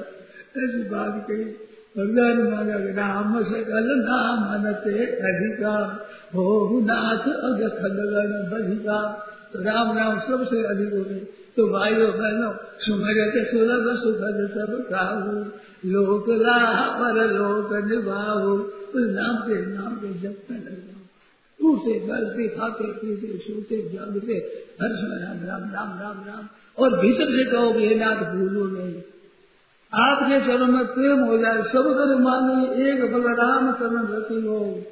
[0.57, 1.45] ऐसी बात कही।
[1.97, 10.19] भगवान मांगा राम सकल नाम मनते अधिका। हो नाथ अग खगन बधिका। तो राम नाम
[10.19, 11.27] सबसे अधिक हो गए।
[11.57, 15.43] तो भाइयों, बहनों सुमरत सुलभ सुखद सब खाऊ
[15.85, 20.88] लोक ला पर लोक निभाऊ उस नाम के नाम के जप में
[21.61, 24.33] टूटे गलते खाते पीते सोते जागते
[24.81, 26.47] हर समय राम राम राम राम राम।
[26.83, 28.95] और भीतर से कहोगे नाथ, भूलो नहीं।
[29.93, 34.83] आपके चरण में प्रेम हो जाए सब कर मानी एक बलराम चरण रखी हो।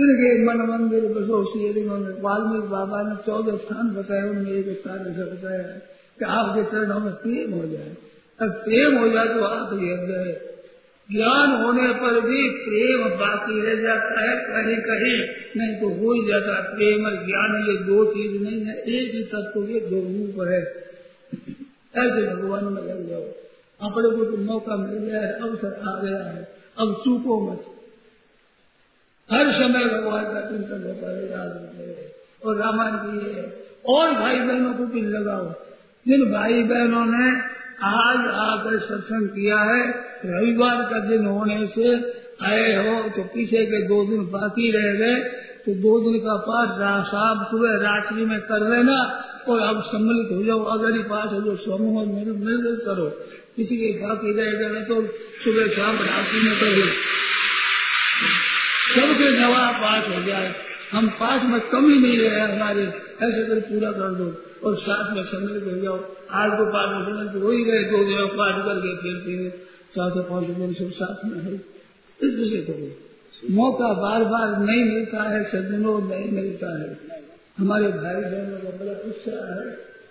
[0.00, 1.88] इनके मन मंदिर बसो श्री
[2.20, 5.62] वाल्मीकि बाबा ने चौदह स्थान बताए, उनमें एक स्थान ऐसा बताया
[6.18, 7.96] कि आपके चरणों में प्रेम हो जाए।
[8.42, 10.57] अब प्रेम हो जाए तो आप है।
[11.12, 16.28] ज्ञान होने पर भी प्रेम बाकी रह जाता है, कहीं कहीं नहीं तो हो ही।
[16.28, 20.48] जाता प्रेम और ज्ञान ये दो चीज़ नहीं है, एक ही तत्व ये दो रूप
[20.48, 20.60] है।
[21.96, 23.22] ऐसे भगवान में लग जाओ।
[23.90, 26.48] अपने को तो मौका मिल गया है, अवसर आ गया है।
[26.78, 27.64] अब चूको मत।
[29.32, 31.68] हर समय भगवान का चिंतन होता है याद
[32.44, 35.52] और रामायण की है। और भाई बहनों को भी लगाओ।
[36.08, 39.82] जिन भाई बहनों ने आज आकर सत्संग किया है,
[40.26, 41.90] रविवार का दिन होने से
[42.44, 45.14] आए हो तो पीछे के दो दिन बाकी रह गए
[45.60, 46.68] तो दो दिन का पाठ
[47.08, 48.96] साहब सुबह रात्रि में कर लेना
[49.48, 53.08] और अब सम्मिलित हो जाओ अगर ही पाठ हो जाओ समूह मिल करो।
[53.56, 55.00] किसी के बाकी रह गए तो
[55.44, 56.86] सुबह शाम रात्रि में करो।
[58.90, 60.52] सबके नवा पाठ हो जाए
[60.92, 62.82] हम पाठ में कमी नहीं रहे हमारे,
[63.22, 64.28] ऐसे कर पूरा कर दो।
[64.64, 65.98] और साथ में सम्मिलित हो जाओ।
[66.30, 69.50] आठ को पाठ में सम्मिलित हो ही गए तो जो पाठ करके फिरते हुए
[69.90, 71.54] साथ पाँच दिन सब साथ में है।
[72.20, 72.88] इस विषय करो
[73.50, 76.88] मौका बार बार नहीं मिलता है सज्जनों नहीं मिलता है।
[77.58, 79.66] हमारे भाई बहनों का बड़ा उत्साह है,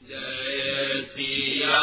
[0.01, 1.77] जय सिया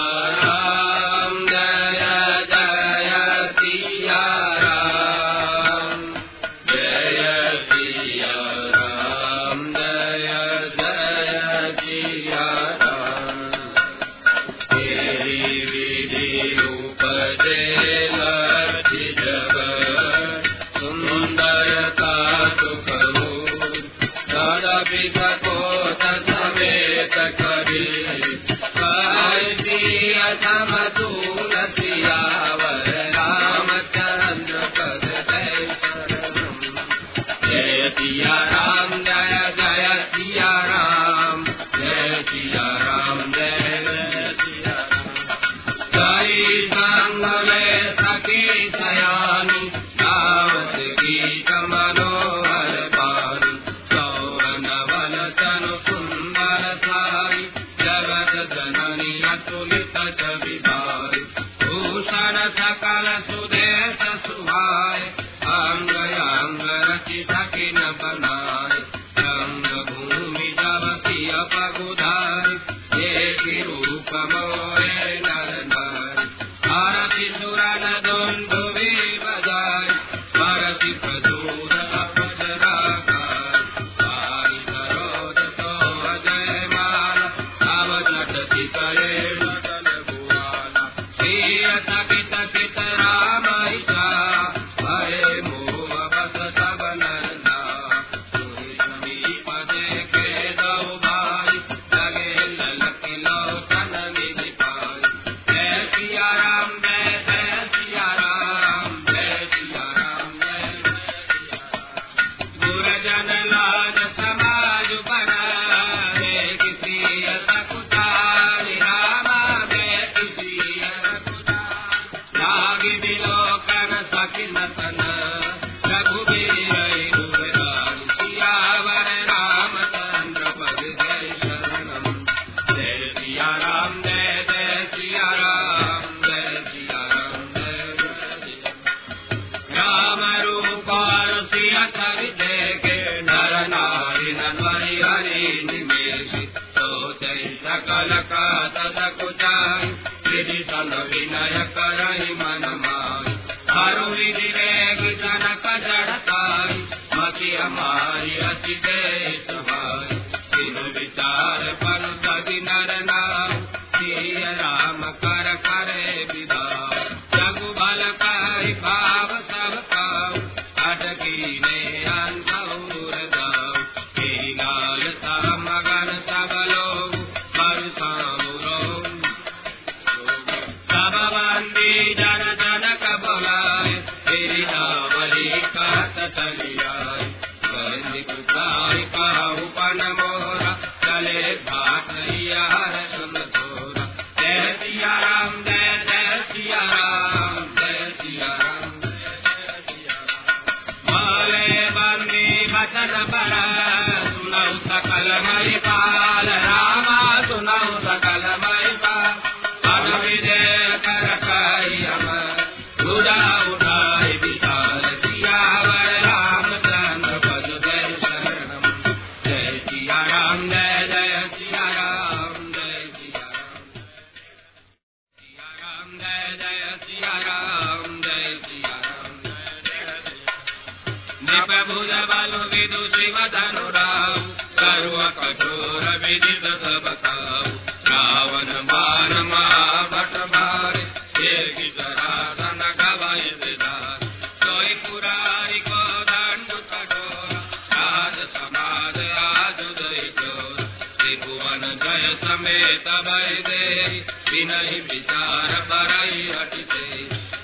[252.17, 254.09] भय समेत भय दे
[254.51, 257.03] बिनहि विचार बरई हटते।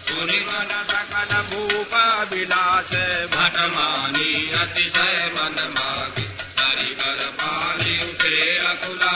[0.09, 1.95] सुनि मन सकल भूप
[2.33, 2.93] विलास,
[3.33, 6.27] भट मानी अतिशय मन मागे।
[6.61, 9.15] हरिवर पाली उठे अकुला,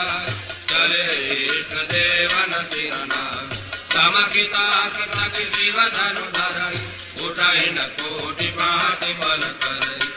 [0.69, 1.03] चले
[1.83, 3.23] देवन तिरना
[3.93, 6.81] समकिता सतक शिव धरई
[7.25, 10.16] उठै न कोटि पाटि बल करई।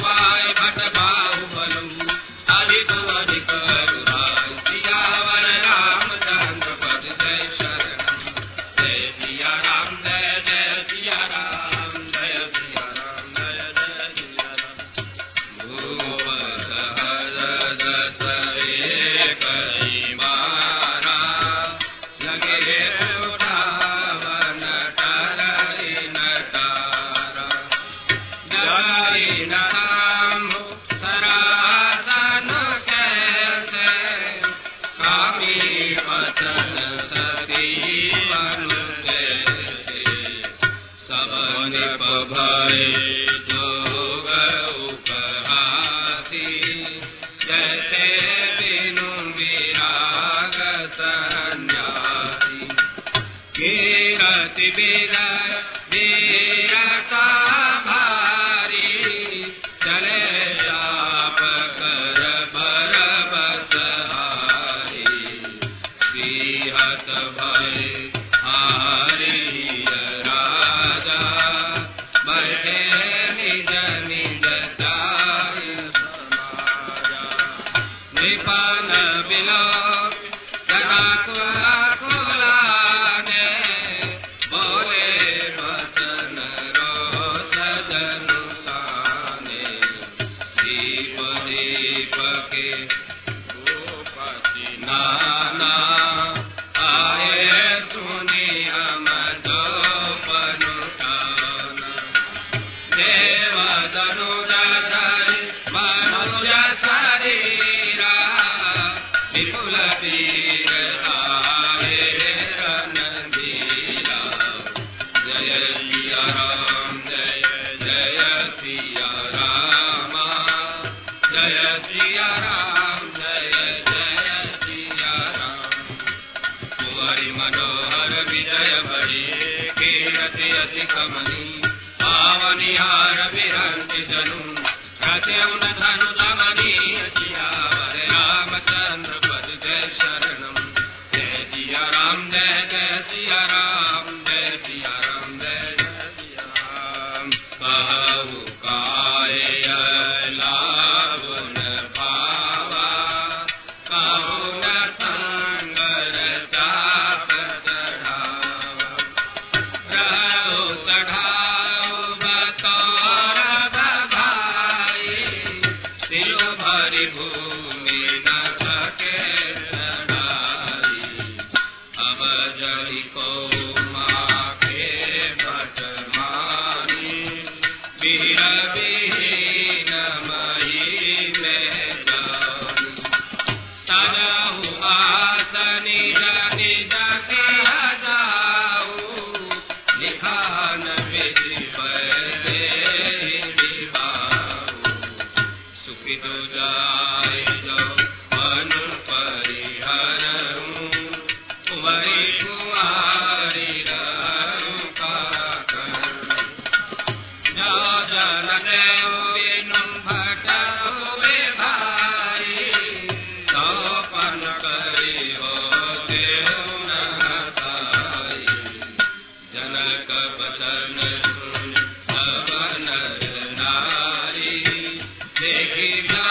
[225.81, 226.30] Krishna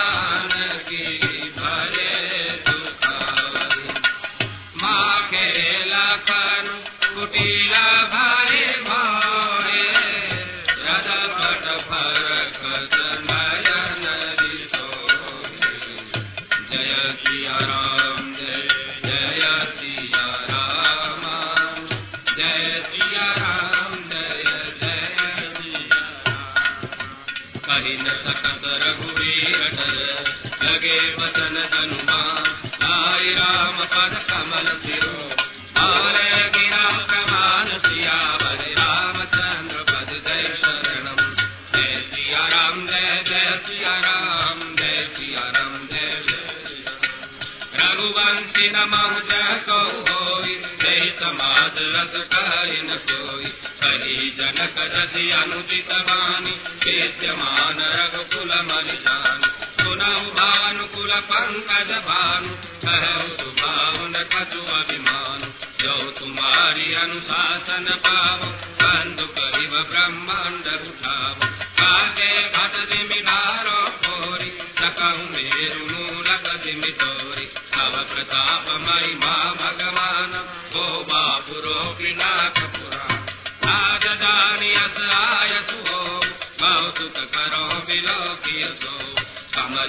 [54.92, 56.50] रति अनुचित वाणी
[56.84, 59.42] विद्यमान रघुकुल मलिशान
[59.80, 65.40] सुनहु भानुकुल पंकज भानु कहु सुभावन कछु अभिमान।
[65.80, 68.44] जो तुम्हारी अनुशासन पाव,
[68.82, 71.46] बंधु करिब ब्रह्मांड उठाव।
[71.80, 80.32] काके घट जिमिदारो कोरी सकहु मेरु मूलक जिमितोरी तव प्रताप महिमा भगवान
[80.74, 82.69] गो बापुरो पिनाक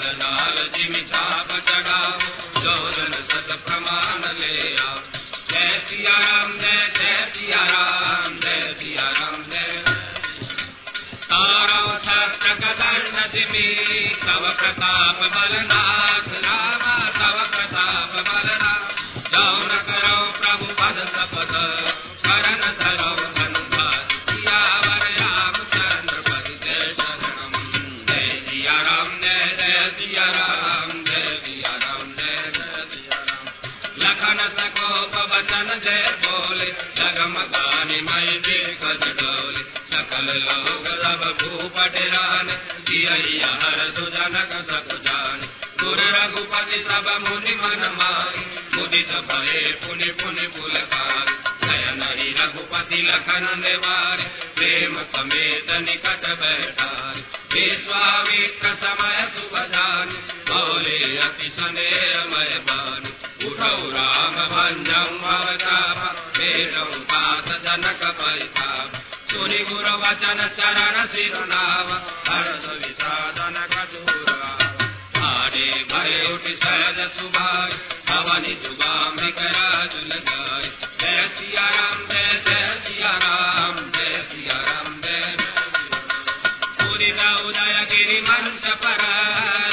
[0.02, 1.48] कमल लाल जिमि छाप
[2.58, 5.00] जोरन सत प्रमाण ले आओ
[5.52, 9.84] जय सिया राम, जय जय सिया राम, जय सिया राम, जय।
[11.24, 11.98] तारो
[14.54, 16.01] प्रताप बलनाथ। रामा
[41.82, 42.50] भूपट रान
[42.88, 45.40] जियैया हर सुजनक सब जान
[45.80, 51.26] गुर रघुपति सब मुनि मन माई मुदित भये पुनि पुनि पुलकार
[51.64, 54.22] नयन हरि रघुपति लखन निवार,
[54.56, 57.18] प्रेम समेत निकट बैठार।
[57.54, 60.14] विश्वामित्र समय सुबधान
[60.50, 63.14] बोले अति स्नेहमय बानी।
[63.48, 71.90] उठौ राम भंजौ भवताप वेदौ तात जनक परिताप सुनि गुर वचन चरण सिरुनाव
[72.30, 74.40] हर्ष विषादन कटूरा
[75.30, 77.72] आडे भय उठ सहज सुभाय
[78.10, 80.66] भवनि जुगाम्बिक राज लगाय
[81.02, 85.36] जय सिया राम, जय जय सिया राम, जय सिया राम, जय
[86.82, 89.04] पूरित उदय गिरि मंच पर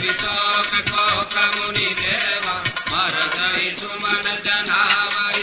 [0.00, 2.54] विशाख कोक मुनि देवा
[2.90, 5.42] मरदई सुमन जनावई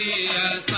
[0.00, 0.77] राम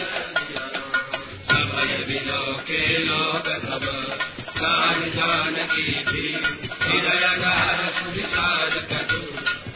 [1.81, 3.85] सबय बिलो के लोक सब
[4.57, 6.25] जान जान की थी
[6.81, 9.19] हृदय गार सुविचार कटु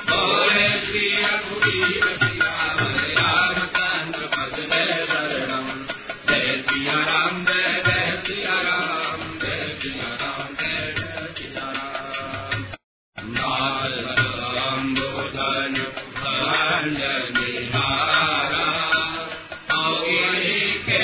[0.10, 5.68] बोले श्री रघुवीर सिया रामचंद्र पद जय शरणम
[6.30, 12.64] जय सिया राम जय जय सिया राम जय सिया राम जय जय सिया राम
[13.18, 15.76] नाम बोधन
[16.22, 16.99] भंड
[17.38, 18.65] निहारा
[19.77, 21.03] औरी के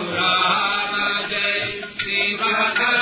[2.51, 3.00] Gracias.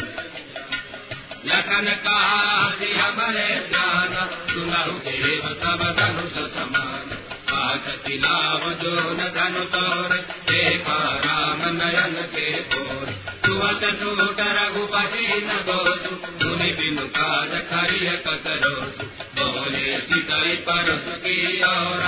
[1.45, 2.69] लखन कहा
[3.01, 4.15] हमारे ज्ञान
[4.53, 10.13] सुनहु देव सब धनुष समान लाव जो न धन तोर
[10.49, 13.11] देखा राम नयन के पोर
[13.45, 16.11] सुवत टूट रघुपति न दोषु
[16.41, 19.07] मुनि बिनु काज खरिय कतरोसु
[19.39, 22.03] बोले चितई परस की और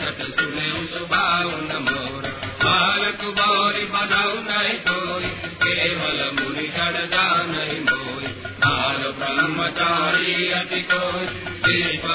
[0.00, 2.28] सत सुने सुभाव न मोर
[2.64, 5.30] बालक बौरी बधाऊ नहीं कोई
[5.64, 7.04] केवल मुनि जड़
[7.50, 8.34] नहीं मोई
[8.64, 11.46] बाल ब्रह्मचारी अति कोई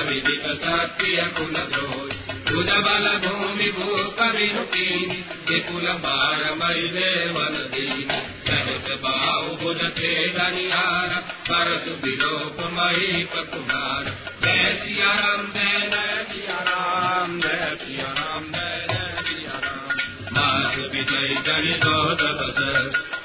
[0.10, 5.11] विदित सत्य कुल द्रोही कुल बल भूमि भूप विनुकीन
[5.49, 8.10] विपुल बार मई देवन दीन
[8.48, 11.14] सहस बाहु बुध से दनियार
[11.49, 14.10] परसु विलोप मही कुमार
[14.44, 19.95] जय सिया राम जय जय सिया राम जय सिया राम जय जय सिया राम
[20.38, 22.61] नाथ विजय जन सोद बस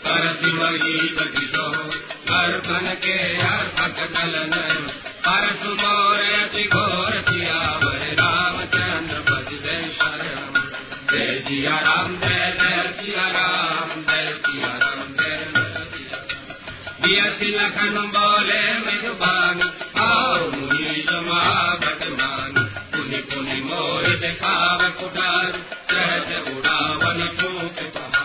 [0.07, 0.99] कर सिमरी
[1.37, 1.67] किशो
[2.39, 3.19] अर्पण के
[3.51, 4.57] अर्पक दलन
[5.29, 6.25] परसु मोर
[6.67, 8.86] घोर सियावर शरण
[11.19, 15.37] राम जय जय सिया राम जय सिया राम जय
[23.31, 25.53] पुनि मोर दिखाव कुटार
[25.91, 28.16] सहज उड़ावन फूक पहाड़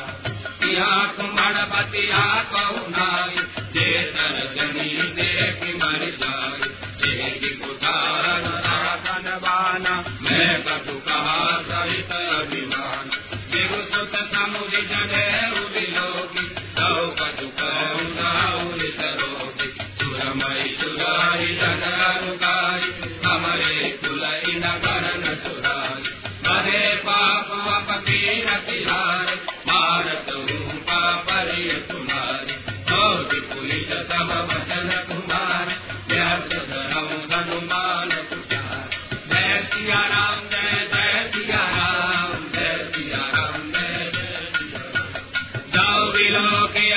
[0.74, 3.36] कुमड़पति आकुनाई
[3.74, 6.62] जे दर्शनी देख मर जाय
[7.10, 8.28] एक कुटार
[8.66, 11.36] शासन बाना मैं कटु कहा
[11.70, 13.10] सहित अभिमान
[13.54, 15.26] विभुसुत समुझ जने
[15.60, 16.46] उदिलोगी
[16.80, 16.90] सौ
[17.20, 19.70] कटु कहूनाउरि सरोगी
[20.00, 22.92] सुरमय सुराई जन अनुगाई
[23.28, 27.52] हमारे कुलई नगरन सुराई मरे पाप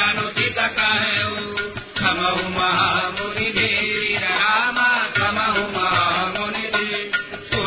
[0.04, 1.34] अनुचित कहू
[1.96, 3.48] क्षमहु महामुनि
[5.76, 6.64] महामुनि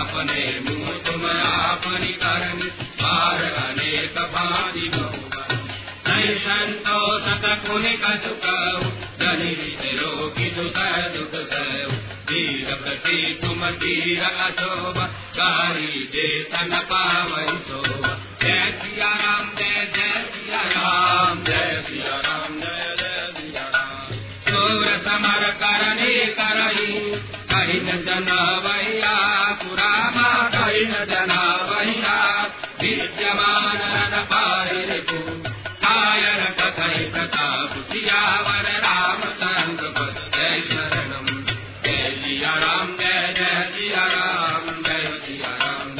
[0.00, 2.68] अपने मुँह तुम आपनी करनी
[3.00, 5.59] पार अनेक भारी बहुबर
[12.30, 14.24] धीर प्रति तुम धीर
[15.36, 16.10] कारी
[17.68, 18.04] शोभ
[18.42, 23.28] जय सिया राम जय जय सिया राम जय सिया राम जय जय
[25.04, 27.00] समर करने करही
[28.04, 29.14] जना वैया
[29.52, 32.16] पुरामा, कही न जना वैया
[32.80, 33.78] विद्यमान
[35.10, 41.26] को कायर कथय प्रताप सियावर रामचंद्र पद। जय शरणम
[41.84, 45.99] जय सिया राम, जय जय सिया राम, जय सिया राम।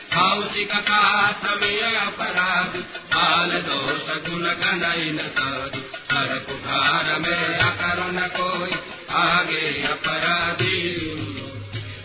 [0.13, 2.73] कौशिक का समय अपराध
[3.13, 5.79] बाल दोष गुण गणई न साधु
[6.11, 8.71] हर पुकार में अकरुण कोई
[9.15, 10.79] आगे अपराधी।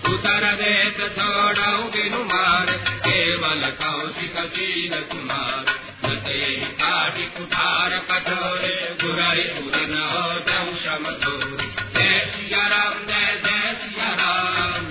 [0.09, 2.71] उतर देत छोड़ऊ बिनु मार
[3.07, 5.75] केवल कौशिक शील कुमार
[6.81, 11.05] काटी कुठार कठोरे, बुराई बुर हो दम शम
[11.95, 14.91] जय सिया राम, जय जय सिया राम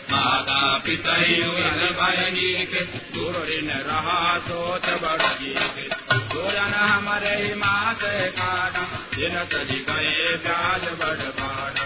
[0.21, 2.71] माता पितरभयनीक
[3.15, 5.93] सूर्य न रहा सोच बड़गीक
[6.33, 7.99] सूरन हमारे मात
[8.39, 8.85] कारण
[9.17, 11.81] दिन सजी गए ब्याज बड़ बाड़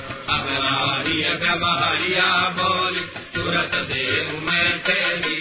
[2.54, 3.00] बोल,
[3.36, 5.40] सूरत देव मैं तेरी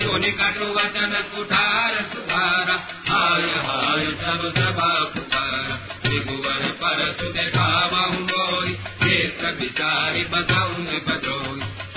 [0.00, 2.74] सुन कटु वचन कुठार सुधारा,
[3.08, 7.12] हाय हाय सब सभा पुकारा। त्रिभुवन पर
[9.60, 11.71] विचारी बजोई।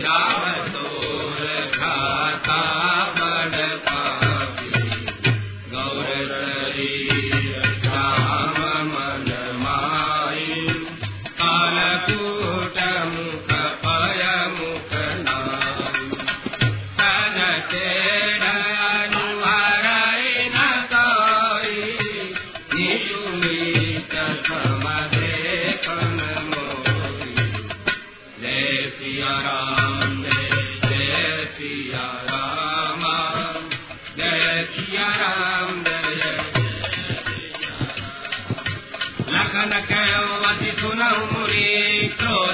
[0.00, 2.91] राम सोल खाता।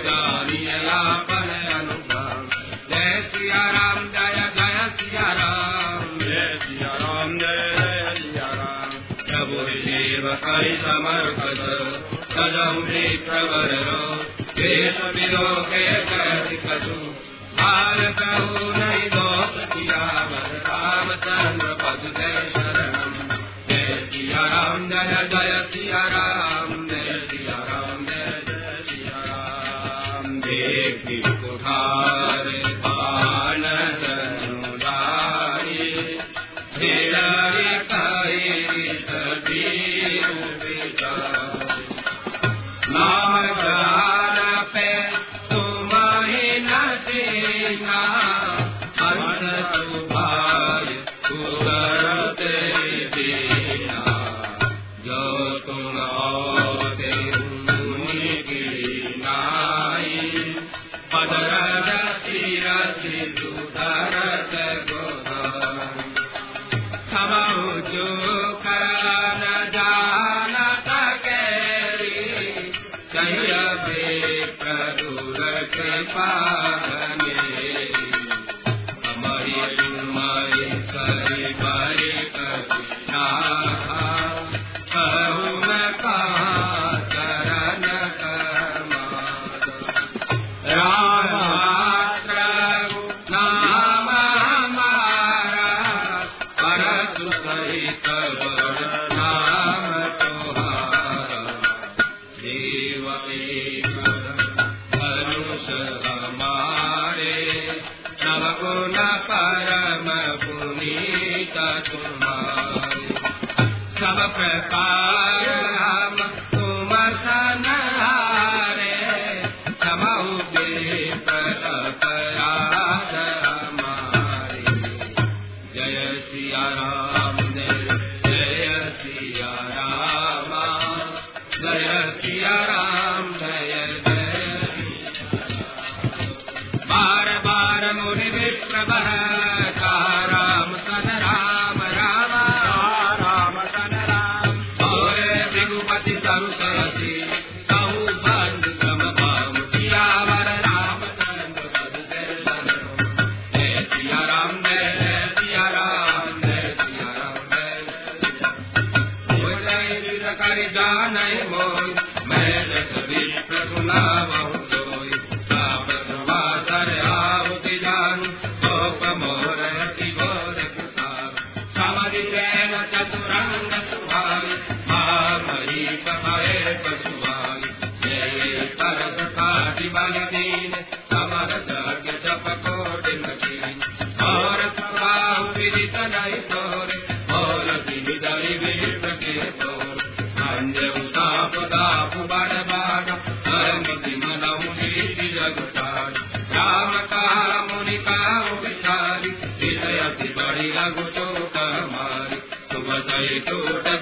[0.00, 2.50] मोहि दानिय आपन अनुगाम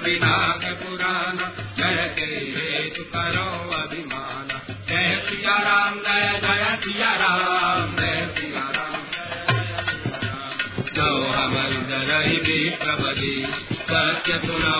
[0.09, 1.37] विनाश पुराण,
[1.77, 4.47] जय के हेतु करो अभिमान।
[4.87, 11.77] जय सिया राम, जय जय सिया राम, जय सिया राम। जय सिया राम जो हमारी
[11.77, 14.78] जय भी प्रबली सत्य पुरा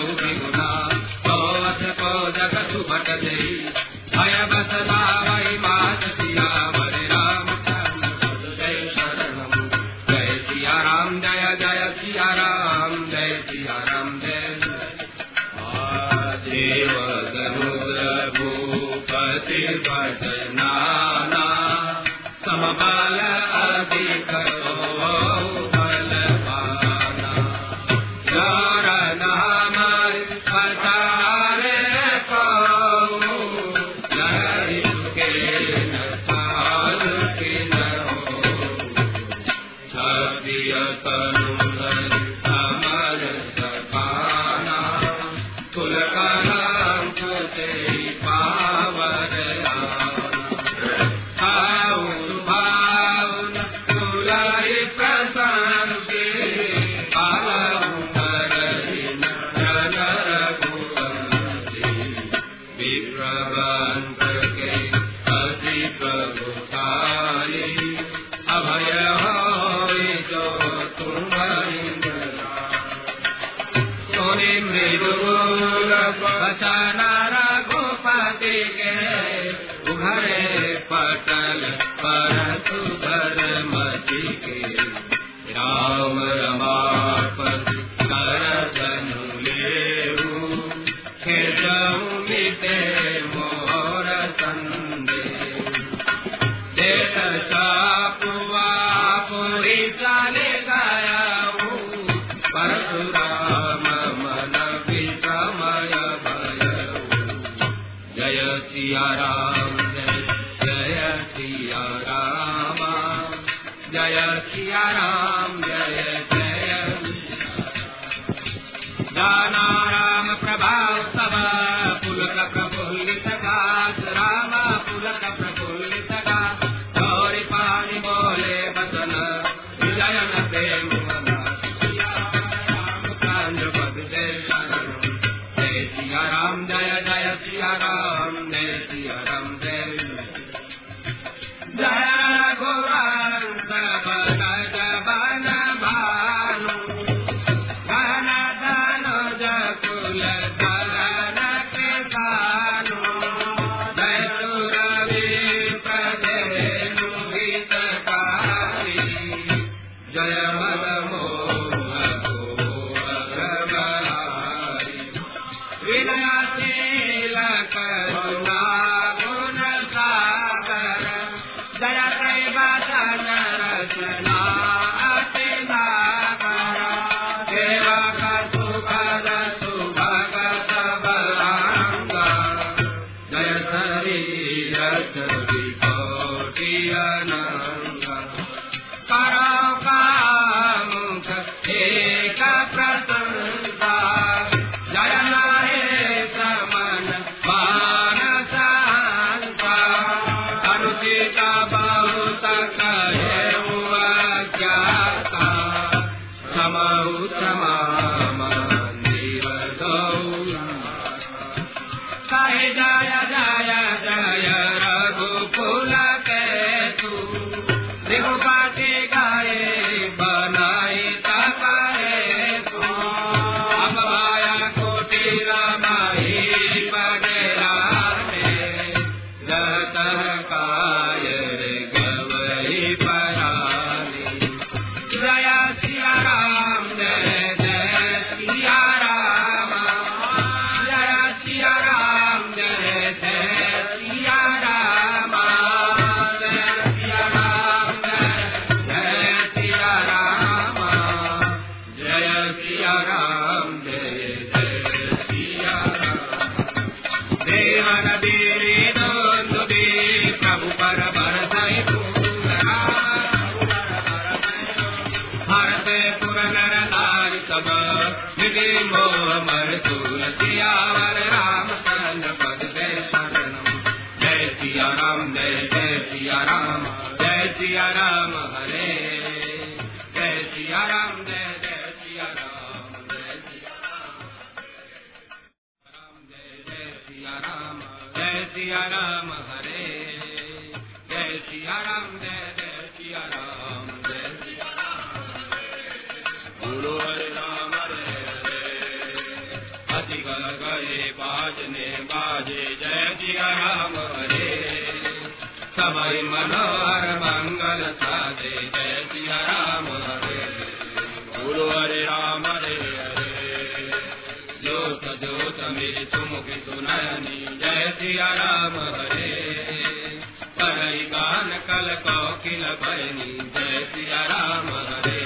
[321.70, 325.18] गान कल कौकिल बयनी जय सिया राम हरे।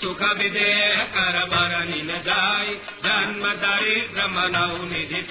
[0.00, 2.66] सुख विदेह कर बरनी न जाय
[3.04, 5.22] जन्म दरिद्र मनौ निधि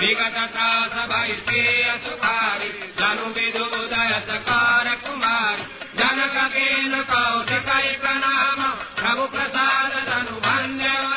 [0.00, 1.62] विगत त्रास भय के
[1.98, 5.56] सुखारी जनु विदुदय सकार कुमार,
[5.94, 8.62] जनक केन कौश कई प्रणाम,
[9.00, 11.07] प्रभु प्रसाद तनु भन्य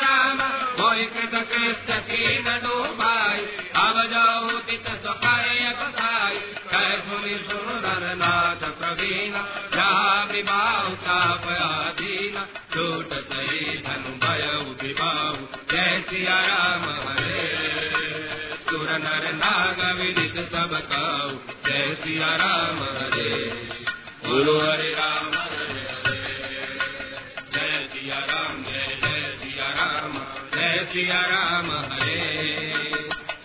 [0.92, 3.44] मोहि कृत कृष्ण कीन डूबाई।
[3.82, 6.40] अब जाऊ तित सुखाय कसाई
[6.72, 9.38] कै सुनि सुन नर नाथ प्रवीण,
[9.74, 12.36] जहाँ विवाह ताप आधीन
[12.74, 14.44] छूट सही धनु भय
[14.82, 17.46] विबाहु जय सिया राम हरे
[18.68, 21.30] सुर नर नाग विदित सब काऊ
[21.68, 23.32] जय सिया राम हरे
[24.26, 25.80] बोलो हरे राम, हरे
[27.54, 30.22] जय सिया राम जय जय सिया राम
[30.62, 32.56] जय सिया राम, हरे।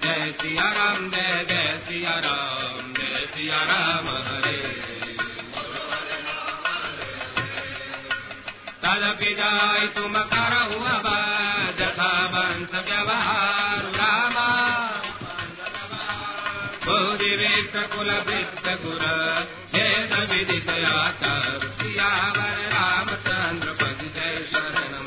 [0.03, 4.57] जय सिया राम, जय जय सिया राम, जय सिया राम, हरे।
[8.83, 11.07] तदपि जाय, तुम करहु अब
[11.79, 14.77] जथा वंश व्यवहार, रामा।
[16.85, 19.05] बोधि वेश कुल वृत्त गुर
[19.73, 25.06] भेद विदित आचार, सियावर रामचंद्र पद जय शरणम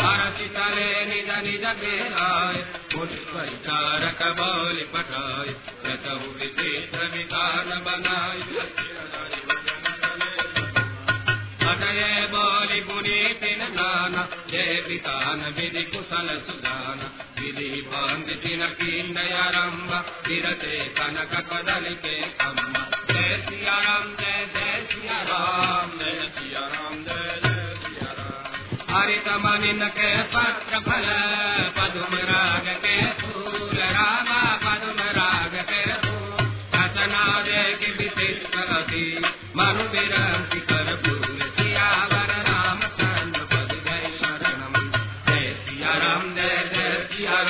[0.00, 2.56] आरती तले निज निज गेलाय
[2.92, 5.48] पुलिस परिचारक बोल पठाय
[5.84, 8.40] रतहु विचित्र विधान बनाय।
[11.68, 17.00] अटये बोली पुनि तिन नाना जय पितान विधि कुशल सुदान
[17.40, 19.92] विधि बाँध तिन कीर्णयारंभ
[20.28, 27.02] विरते कनक कदल के खम्मा जय सिया राम, जय जय सिया राम, जय सिया राम,
[27.04, 27.65] जय जय।
[28.90, 31.06] हरित मनिन के पत्र फल
[31.76, 36.44] पदुम राग के फूल, रामा पदुम राग के फूल।
[36.74, 44.90] रचना दे विशिष्ट विशेष मनु विरंति कर फूल सियावर रामचंद्र पद जय शरणम।
[45.28, 47.42] जय सिया राम जय जय सिया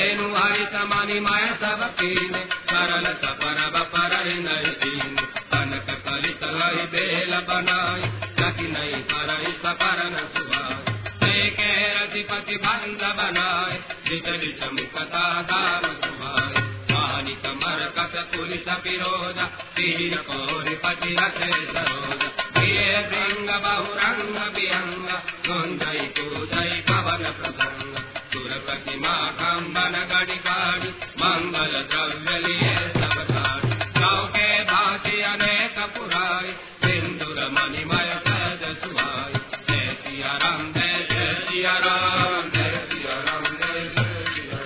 [0.00, 8.00] मणिमय सब कीन सरल सपर बपर नहीं दीन। कनक कलित लई बेल बनाई
[8.40, 13.76] लकी नहीं करई सपरन सुभाई। के रतिपति बंद बनाए
[14.10, 16.62] विचल चमकता दाम सुभाई।
[16.92, 22.22] मानिक मरकत पुलिस विरोध तीर कोरि पति रथे सरोज।
[22.52, 25.08] प्रिय भृंग बहुरंग विहंग
[25.46, 28.09] कुंजई पूजई पवन प्रसंग।
[28.50, 36.50] सुरपति माखंबन गणि गाड़ी मंगल द्रव्य लिए सब धाड़ी चौके भाषी अनेक पुराई
[36.84, 43.86] सिंदूर मणिमय सहज सुहाई जय सिया राम जय जय सिया राम जय सिया राम जय
[43.94, 44.58] जय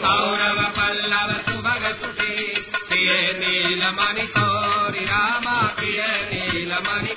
[0.00, 2.34] कौरव पल्लव सुभग सुठी
[2.88, 7.16] प्रिय नील मणि तोरि रामा प्रिय नील मणि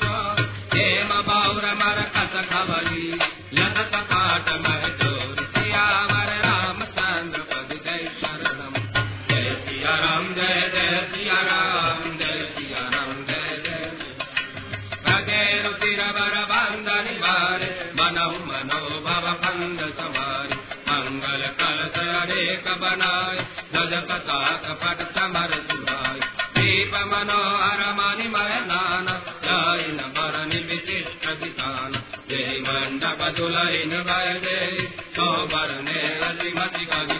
[0.77, 3.07] हेम बौर मर कस खबरी
[22.81, 23.37] बनाय
[23.73, 26.36] गज पताक पट समर सुहाय
[26.67, 29.05] दीप मनोहर मणिमय नान
[29.43, 31.93] जैन बरन विशिष्ट विधान
[32.29, 34.87] जय मंडप दुलहिन भय जय
[35.17, 37.17] सो बरने अतिमति कवि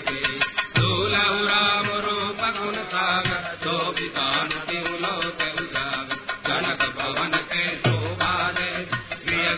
[0.78, 5.42] दूलहु राम रूप गुण सागर सो विधान तिउलोक
[6.50, 8.70] जनक भवन के शोभा दे
[9.26, 9.50] प्रिय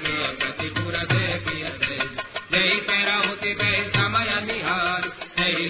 [0.42, 1.98] प्रतिपुर दे प्रिय दे
[2.54, 3.54] जय तेरा होती
[3.98, 5.10] समय निहार
[5.40, 5.68] जय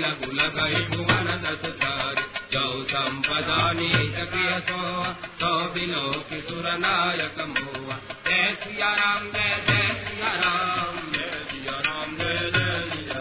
[1.48, 4.80] दस सार जौ संपदा नीत प्रिय सो
[5.40, 7.98] सो बिलो किशुर नायक मोआ
[8.28, 13.20] जय सिया राम जय जय सिया राम जय राम जय जय सिया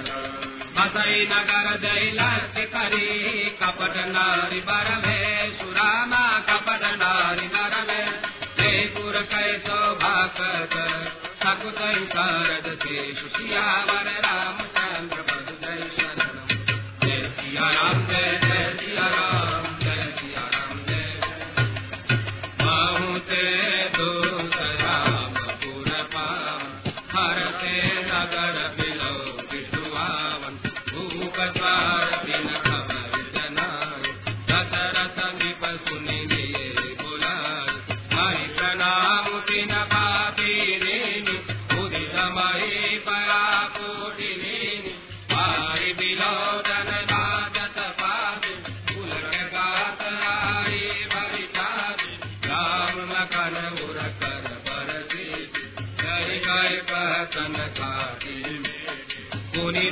[1.32, 8.22] नगर जय लक्ष्य करी, कपट नारी बर में सुरामा कपट नारी नर में
[8.58, 10.16] जयपुर कै शोभा
[11.42, 11.78] सकुत
[12.14, 16.36] शारद से सुशियावर रामचंद्र पद जय शरण।
[17.06, 18.47] जय सिया राम जय
[18.98, 19.47] जय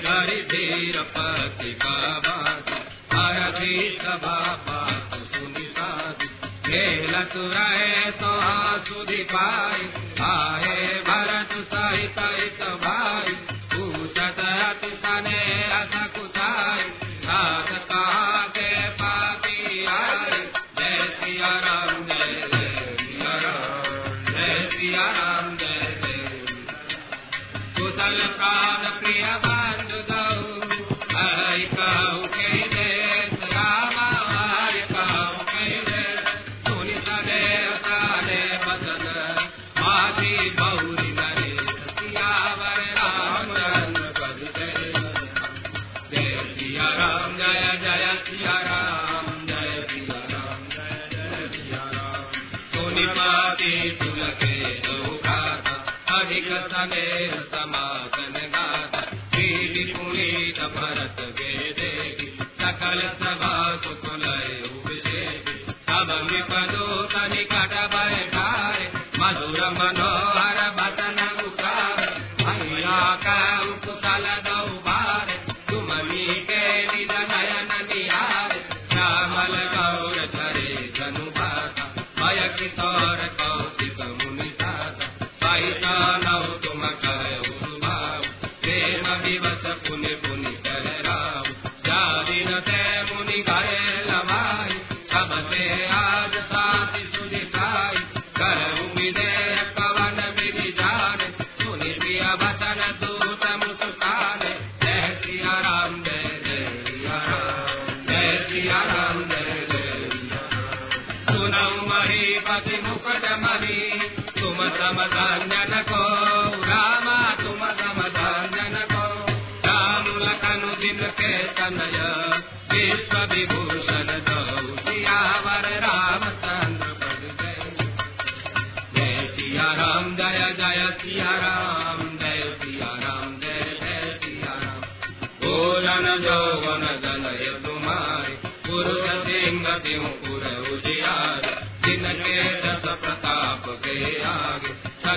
[0.06, 2.68] धरि धीर पति का बात।
[3.14, 8.46] हरधि सभा पात सुनि साधु। खेल तुरा तो
[8.84, 9.82] सुधि पाई।
[10.20, 15.65] आए भरत सहित भाई। पूछत रत सने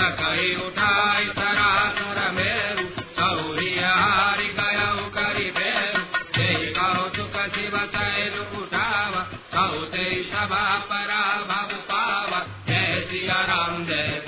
[0.00, 6.02] सकई उठाई सरासुर मेरु सौरी हारि गयौ करि बेरु।
[10.90, 14.22] परा भव पावा। जय सिया राम, जय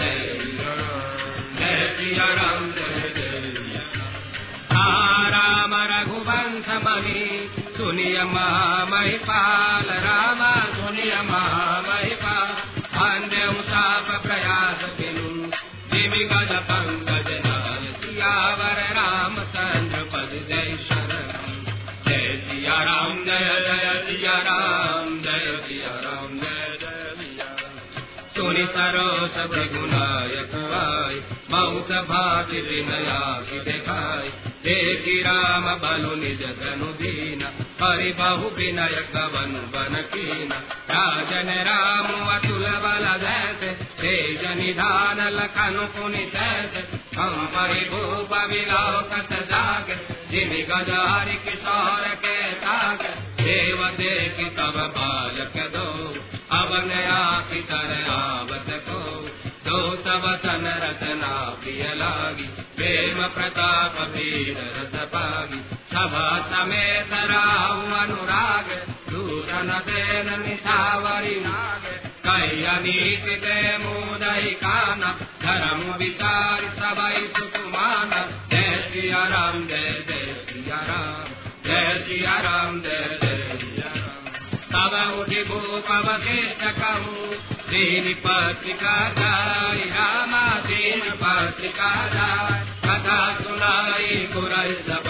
[1.58, 3.42] जय सिया राम, जय जय
[5.30, 8.22] राम। रघुवंश मणि, सुनिय
[8.92, 10.40] महिपाल राम
[10.74, 11.71] सुनिय महिपाल
[28.72, 31.14] सरोस भृगुनायक आय।
[31.50, 34.28] मऊत भाति विनया की देखाय।
[34.64, 37.42] देखी राम बलु निज धनु दीन।
[37.82, 40.52] हरि बहु विनय कवन बन कीन।
[40.90, 46.80] राजन राम अतुल बल जैसे तेज निधान लखन पुनि तैसे
[47.16, 49.86] हम परिभूप विलाव कत जाग।
[50.30, 53.02] जिमि गजारि किशोर के ताग।
[53.40, 56.14] देव देखी तब बालक दो।
[56.52, 59.00] अवन आखि तर आवत को
[59.66, 62.46] दो तब सन रचना प्रिय लागी
[62.76, 65.60] प्रेम प्रताप वीर रस पागी
[65.92, 68.68] सभा समेत राहु अनुराग,
[69.10, 71.84] दूषण देन निशावरी नाग।
[72.26, 75.10] कई अनीत दे मुदई काना,
[75.42, 78.10] धर्म विचार सबई सुकुमान
[78.50, 81.28] जय सिया राम, जय जय सिया राम,
[81.66, 84.01] जय सिया राम, जय जय सिया
[84.74, 87.36] तब उठि भूप वशिष्ठ कहूँ
[87.70, 95.08] दीन पत्रिका जाय रामा दीन पत्रिका जाय कथा सुनाई गुरई सब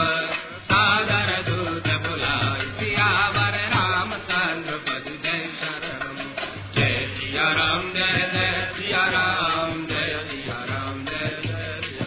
[0.71, 6.21] सागर दूत बुलाई सियावर राम चंद्र पद जय शरण
[6.77, 12.05] जय सिया राम जय जय सिया राम जय सिया राम जय जय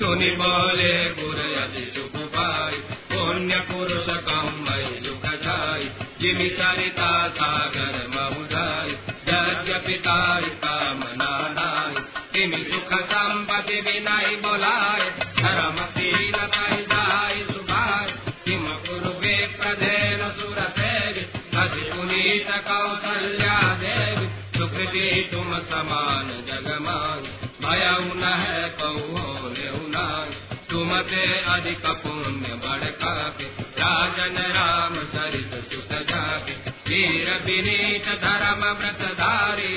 [0.00, 2.82] सुनि बोले गुर यदि सुख पाई
[3.16, 5.84] पुण्य पुरुष कमई सुख जाई
[6.20, 8.90] जिमि सरिता सागर महुदाई
[9.28, 12.02] यज्ञ पिताई कामना नाई
[12.34, 15.04] तिमि सुख संपत्ति विनय बोलाय
[15.40, 18.12] धर्मशील तय जाय सुभाय
[18.44, 21.24] किम कुरु विप्रधेन सुर सेवि
[21.62, 24.28] अति पुनीत कौसल्या देवी
[24.58, 27.30] सुकृति तुम समान जगमान
[27.64, 28.94] भयउ न है कौ
[29.88, 33.44] नाय तुम ते अधिक पुण्य बढ़का के
[33.78, 36.54] राजन राम सरित सुत जाके।
[36.88, 39.76] वीर विनीत धर्म व्रत धारी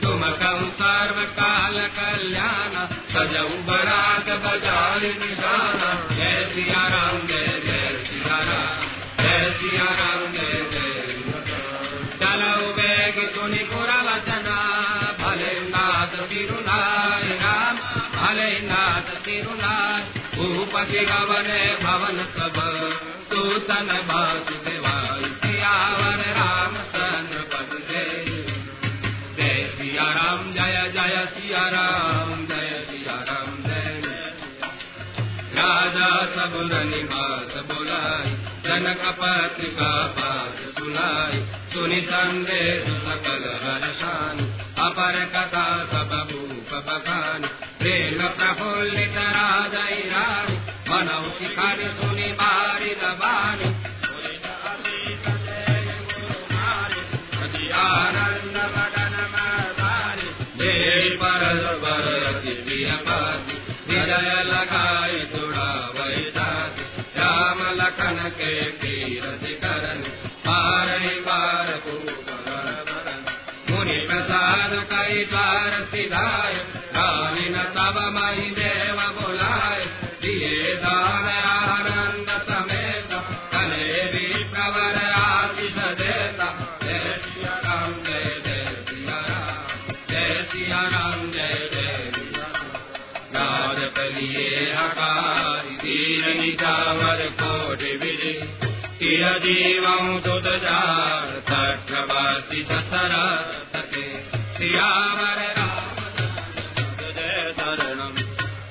[0.00, 2.74] तुम कौ सर्व काल कल्याण,
[3.12, 8.80] सजऊ बरात बजाय निशाना। जय सिया राम, जय जय सिया राम,
[9.20, 10.88] जय सिया राम, जय जय
[12.16, 14.56] चलो बेग सुनि पुरा वचना।
[15.28, 17.76] भले नाथ तिरुनाय राम
[18.12, 20.02] भले नाथ तिरुनाय।
[20.34, 21.48] भूपति रवन
[21.82, 22.56] भवन सब
[23.28, 28.08] सूतन वासुदेवाय सियावर राम चंद्र पद जय
[29.36, 33.16] जय सिया राम, जय जय सिया राम, जय सिया
[35.58, 36.54] राजा सब
[36.90, 38.30] निवास बोलाई,
[38.64, 41.40] जनक पत्रिका पास सुनाई,
[41.72, 44.38] सुनि संदेश सकल हर्षान
[44.78, 47.46] अपर कथा सब भूप बखान
[47.78, 50.56] प्रेम प्रफुल्लित राजय रानी
[50.90, 53.74] मनौ शिखर सुनि बारी दबानी।
[57.78, 59.14] आनंद मदन
[60.58, 63.67] देवी परस्पर अति प्रिय पाति
[68.30, 70.00] के तीरथ करन
[70.46, 70.88] पार
[71.26, 71.66] पार
[73.70, 75.24] मुनि प्रसाद कई
[77.74, 79.84] तब मही देव बुलाय,
[80.22, 83.10] दिए दान आनंद समेत
[83.54, 91.30] कले भी प्रवर आशीष देता। जय सिया राम, जय जय सिया राम, जय सिया राम,
[91.30, 91.67] जय
[93.88, 98.46] जगत लिए हकारी दीन निजावर कोट विजय।
[98.98, 100.20] किय जीवं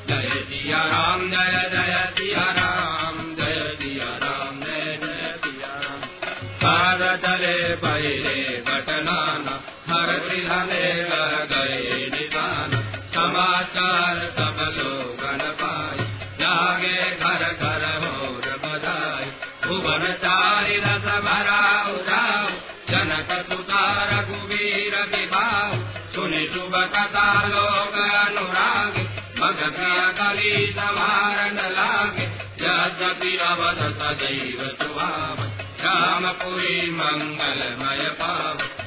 [0.08, 6.00] जय जय राम, जय जय सिया राम, जय सिया राम, जय जय सिया राम।
[6.64, 9.56] पाद चले पहले घटनाना
[9.90, 10.88] हर सिहने
[11.50, 16.04] गए निशान। समाचार सब लोगन पाए
[16.40, 19.26] जागे घर घर होर बजाए
[19.68, 21.62] भुवन चारि रस भरा
[21.94, 22.50] उजाओ
[22.90, 25.74] जनक सुता रघुवीर विभाव
[26.16, 29.00] सुनि शुभ कथा लोक अनुराग।
[29.40, 29.60] मग
[30.20, 32.28] कली समारन लागे।
[32.62, 35.44] यद्यपि अवध सदैव सुभाव
[35.82, 38.87] रामपुरी मंगलमय पाव।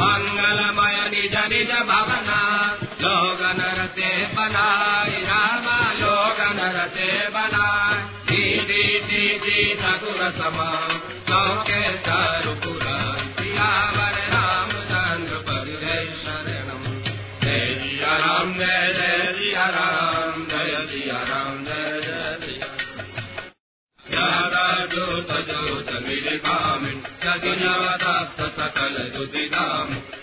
[0.00, 2.40] मंगलमय निज निज भवना
[3.02, 7.98] लोग नर से बनाए रामा लोग नर से बनाए
[8.30, 10.70] दीदी दीदी सगुर समा
[11.30, 15.42] सौके चारु पुराण सियावर रामचंद्र
[15.82, 16.84] जय शरणम
[17.44, 17.74] जय
[18.22, 20.09] राम जय जय राम।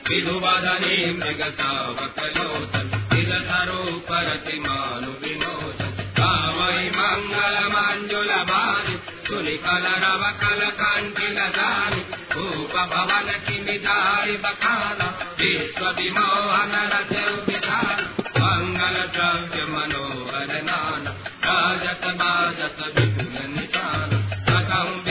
[0.09, 8.95] विधुवदनी मृगसावकलोचन तिल सरूपरति मानु विमोचन कामयि मङ्गल माञ्जुल भानि
[9.27, 12.01] सुनिकल रव कल काण्टिल जानि
[12.33, 15.07] भूप भवन किमिदारि बखाना
[15.41, 17.13] विश्व विमोहन रच
[19.15, 21.07] द्रव्य मनोहर नान
[21.45, 23.26] राजत बाजत निशान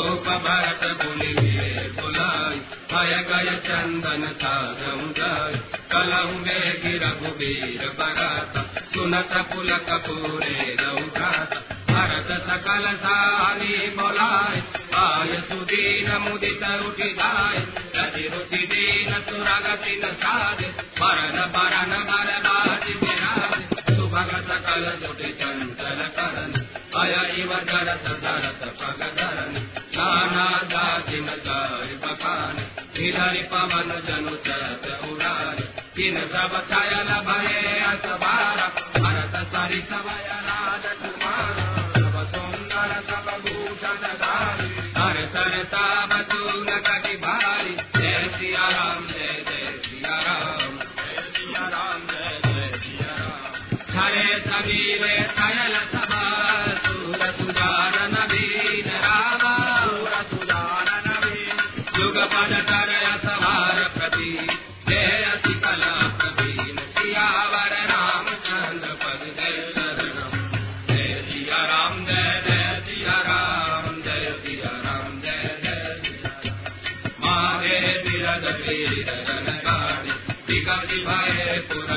[0.00, 1.32] भरत बुनि
[2.00, 2.58] बुलाई।
[2.90, 5.54] भय गय चंदन साधम जाय
[5.92, 8.58] कलहु में रघुबीर बरात।
[8.94, 11.54] सुनत पुल कपूरे रौघात
[11.90, 14.62] भरत सकल सानी बोलाय
[14.94, 17.58] आय सुदीन मुदित उठि जाय
[17.96, 20.62] रति रुचि दीन सुरगति न साध।
[21.00, 28.06] बरन बर बाज विराज सुभग सकल जुटि चंचल करन अय इव धरत
[28.80, 29.56] पग धरन,
[29.96, 31.30] नाना जाति न
[32.02, 32.56] बखान
[32.96, 35.56] हिलरि पवन जनु चरत उड़ान।
[35.96, 38.60] किन सब छायल भये असबार
[38.98, 40.26] भरत सरि समय
[41.02, 41.54] कुमार।
[41.94, 49.37] सब सुंदर सब भूषण धारी, हर सरता बतून कटि भारी जय सिया राम, जय
[78.68, 80.12] वीर जन गाड़ी
[80.48, 81.92] विगति भय पुर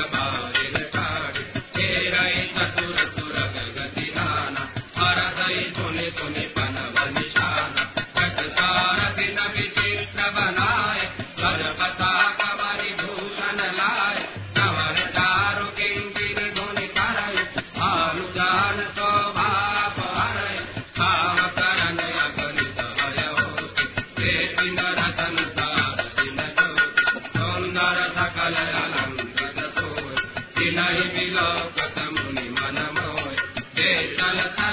[28.16, 30.16] सकल अलंकृत सोय
[30.56, 31.81] तिनहि बिलोकत
[34.22, 34.72] अधिकारी।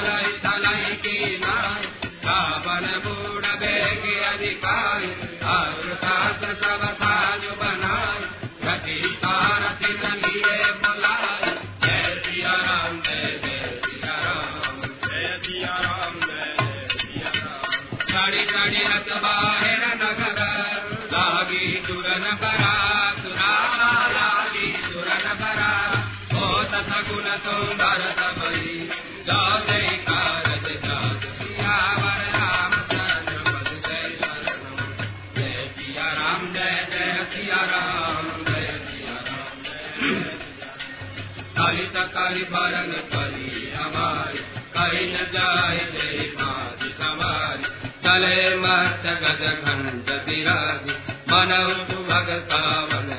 [45.33, 47.63] जाय जय मारी सवारी।
[48.03, 50.09] तले मत गज घंट
[51.31, 53.18] मनव सुभग सावन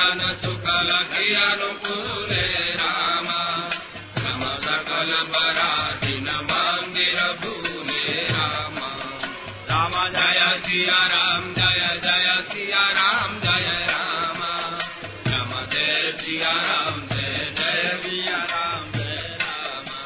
[0.00, 2.30] तन सुखल है अनुकूल
[2.76, 3.42] रामा।
[4.18, 8.88] सम सकल पराधीन मंदिर भूले रामा।
[9.70, 14.52] राम जय सिया राम, जय जय सिया राम, जय रामा।
[15.26, 19.98] रम जय सिया राम, जय जय सिया राम, जय रामा।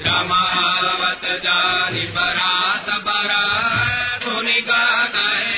[0.00, 3.44] रमावत जानी बरात बरा
[4.22, 5.57] सुनिका गए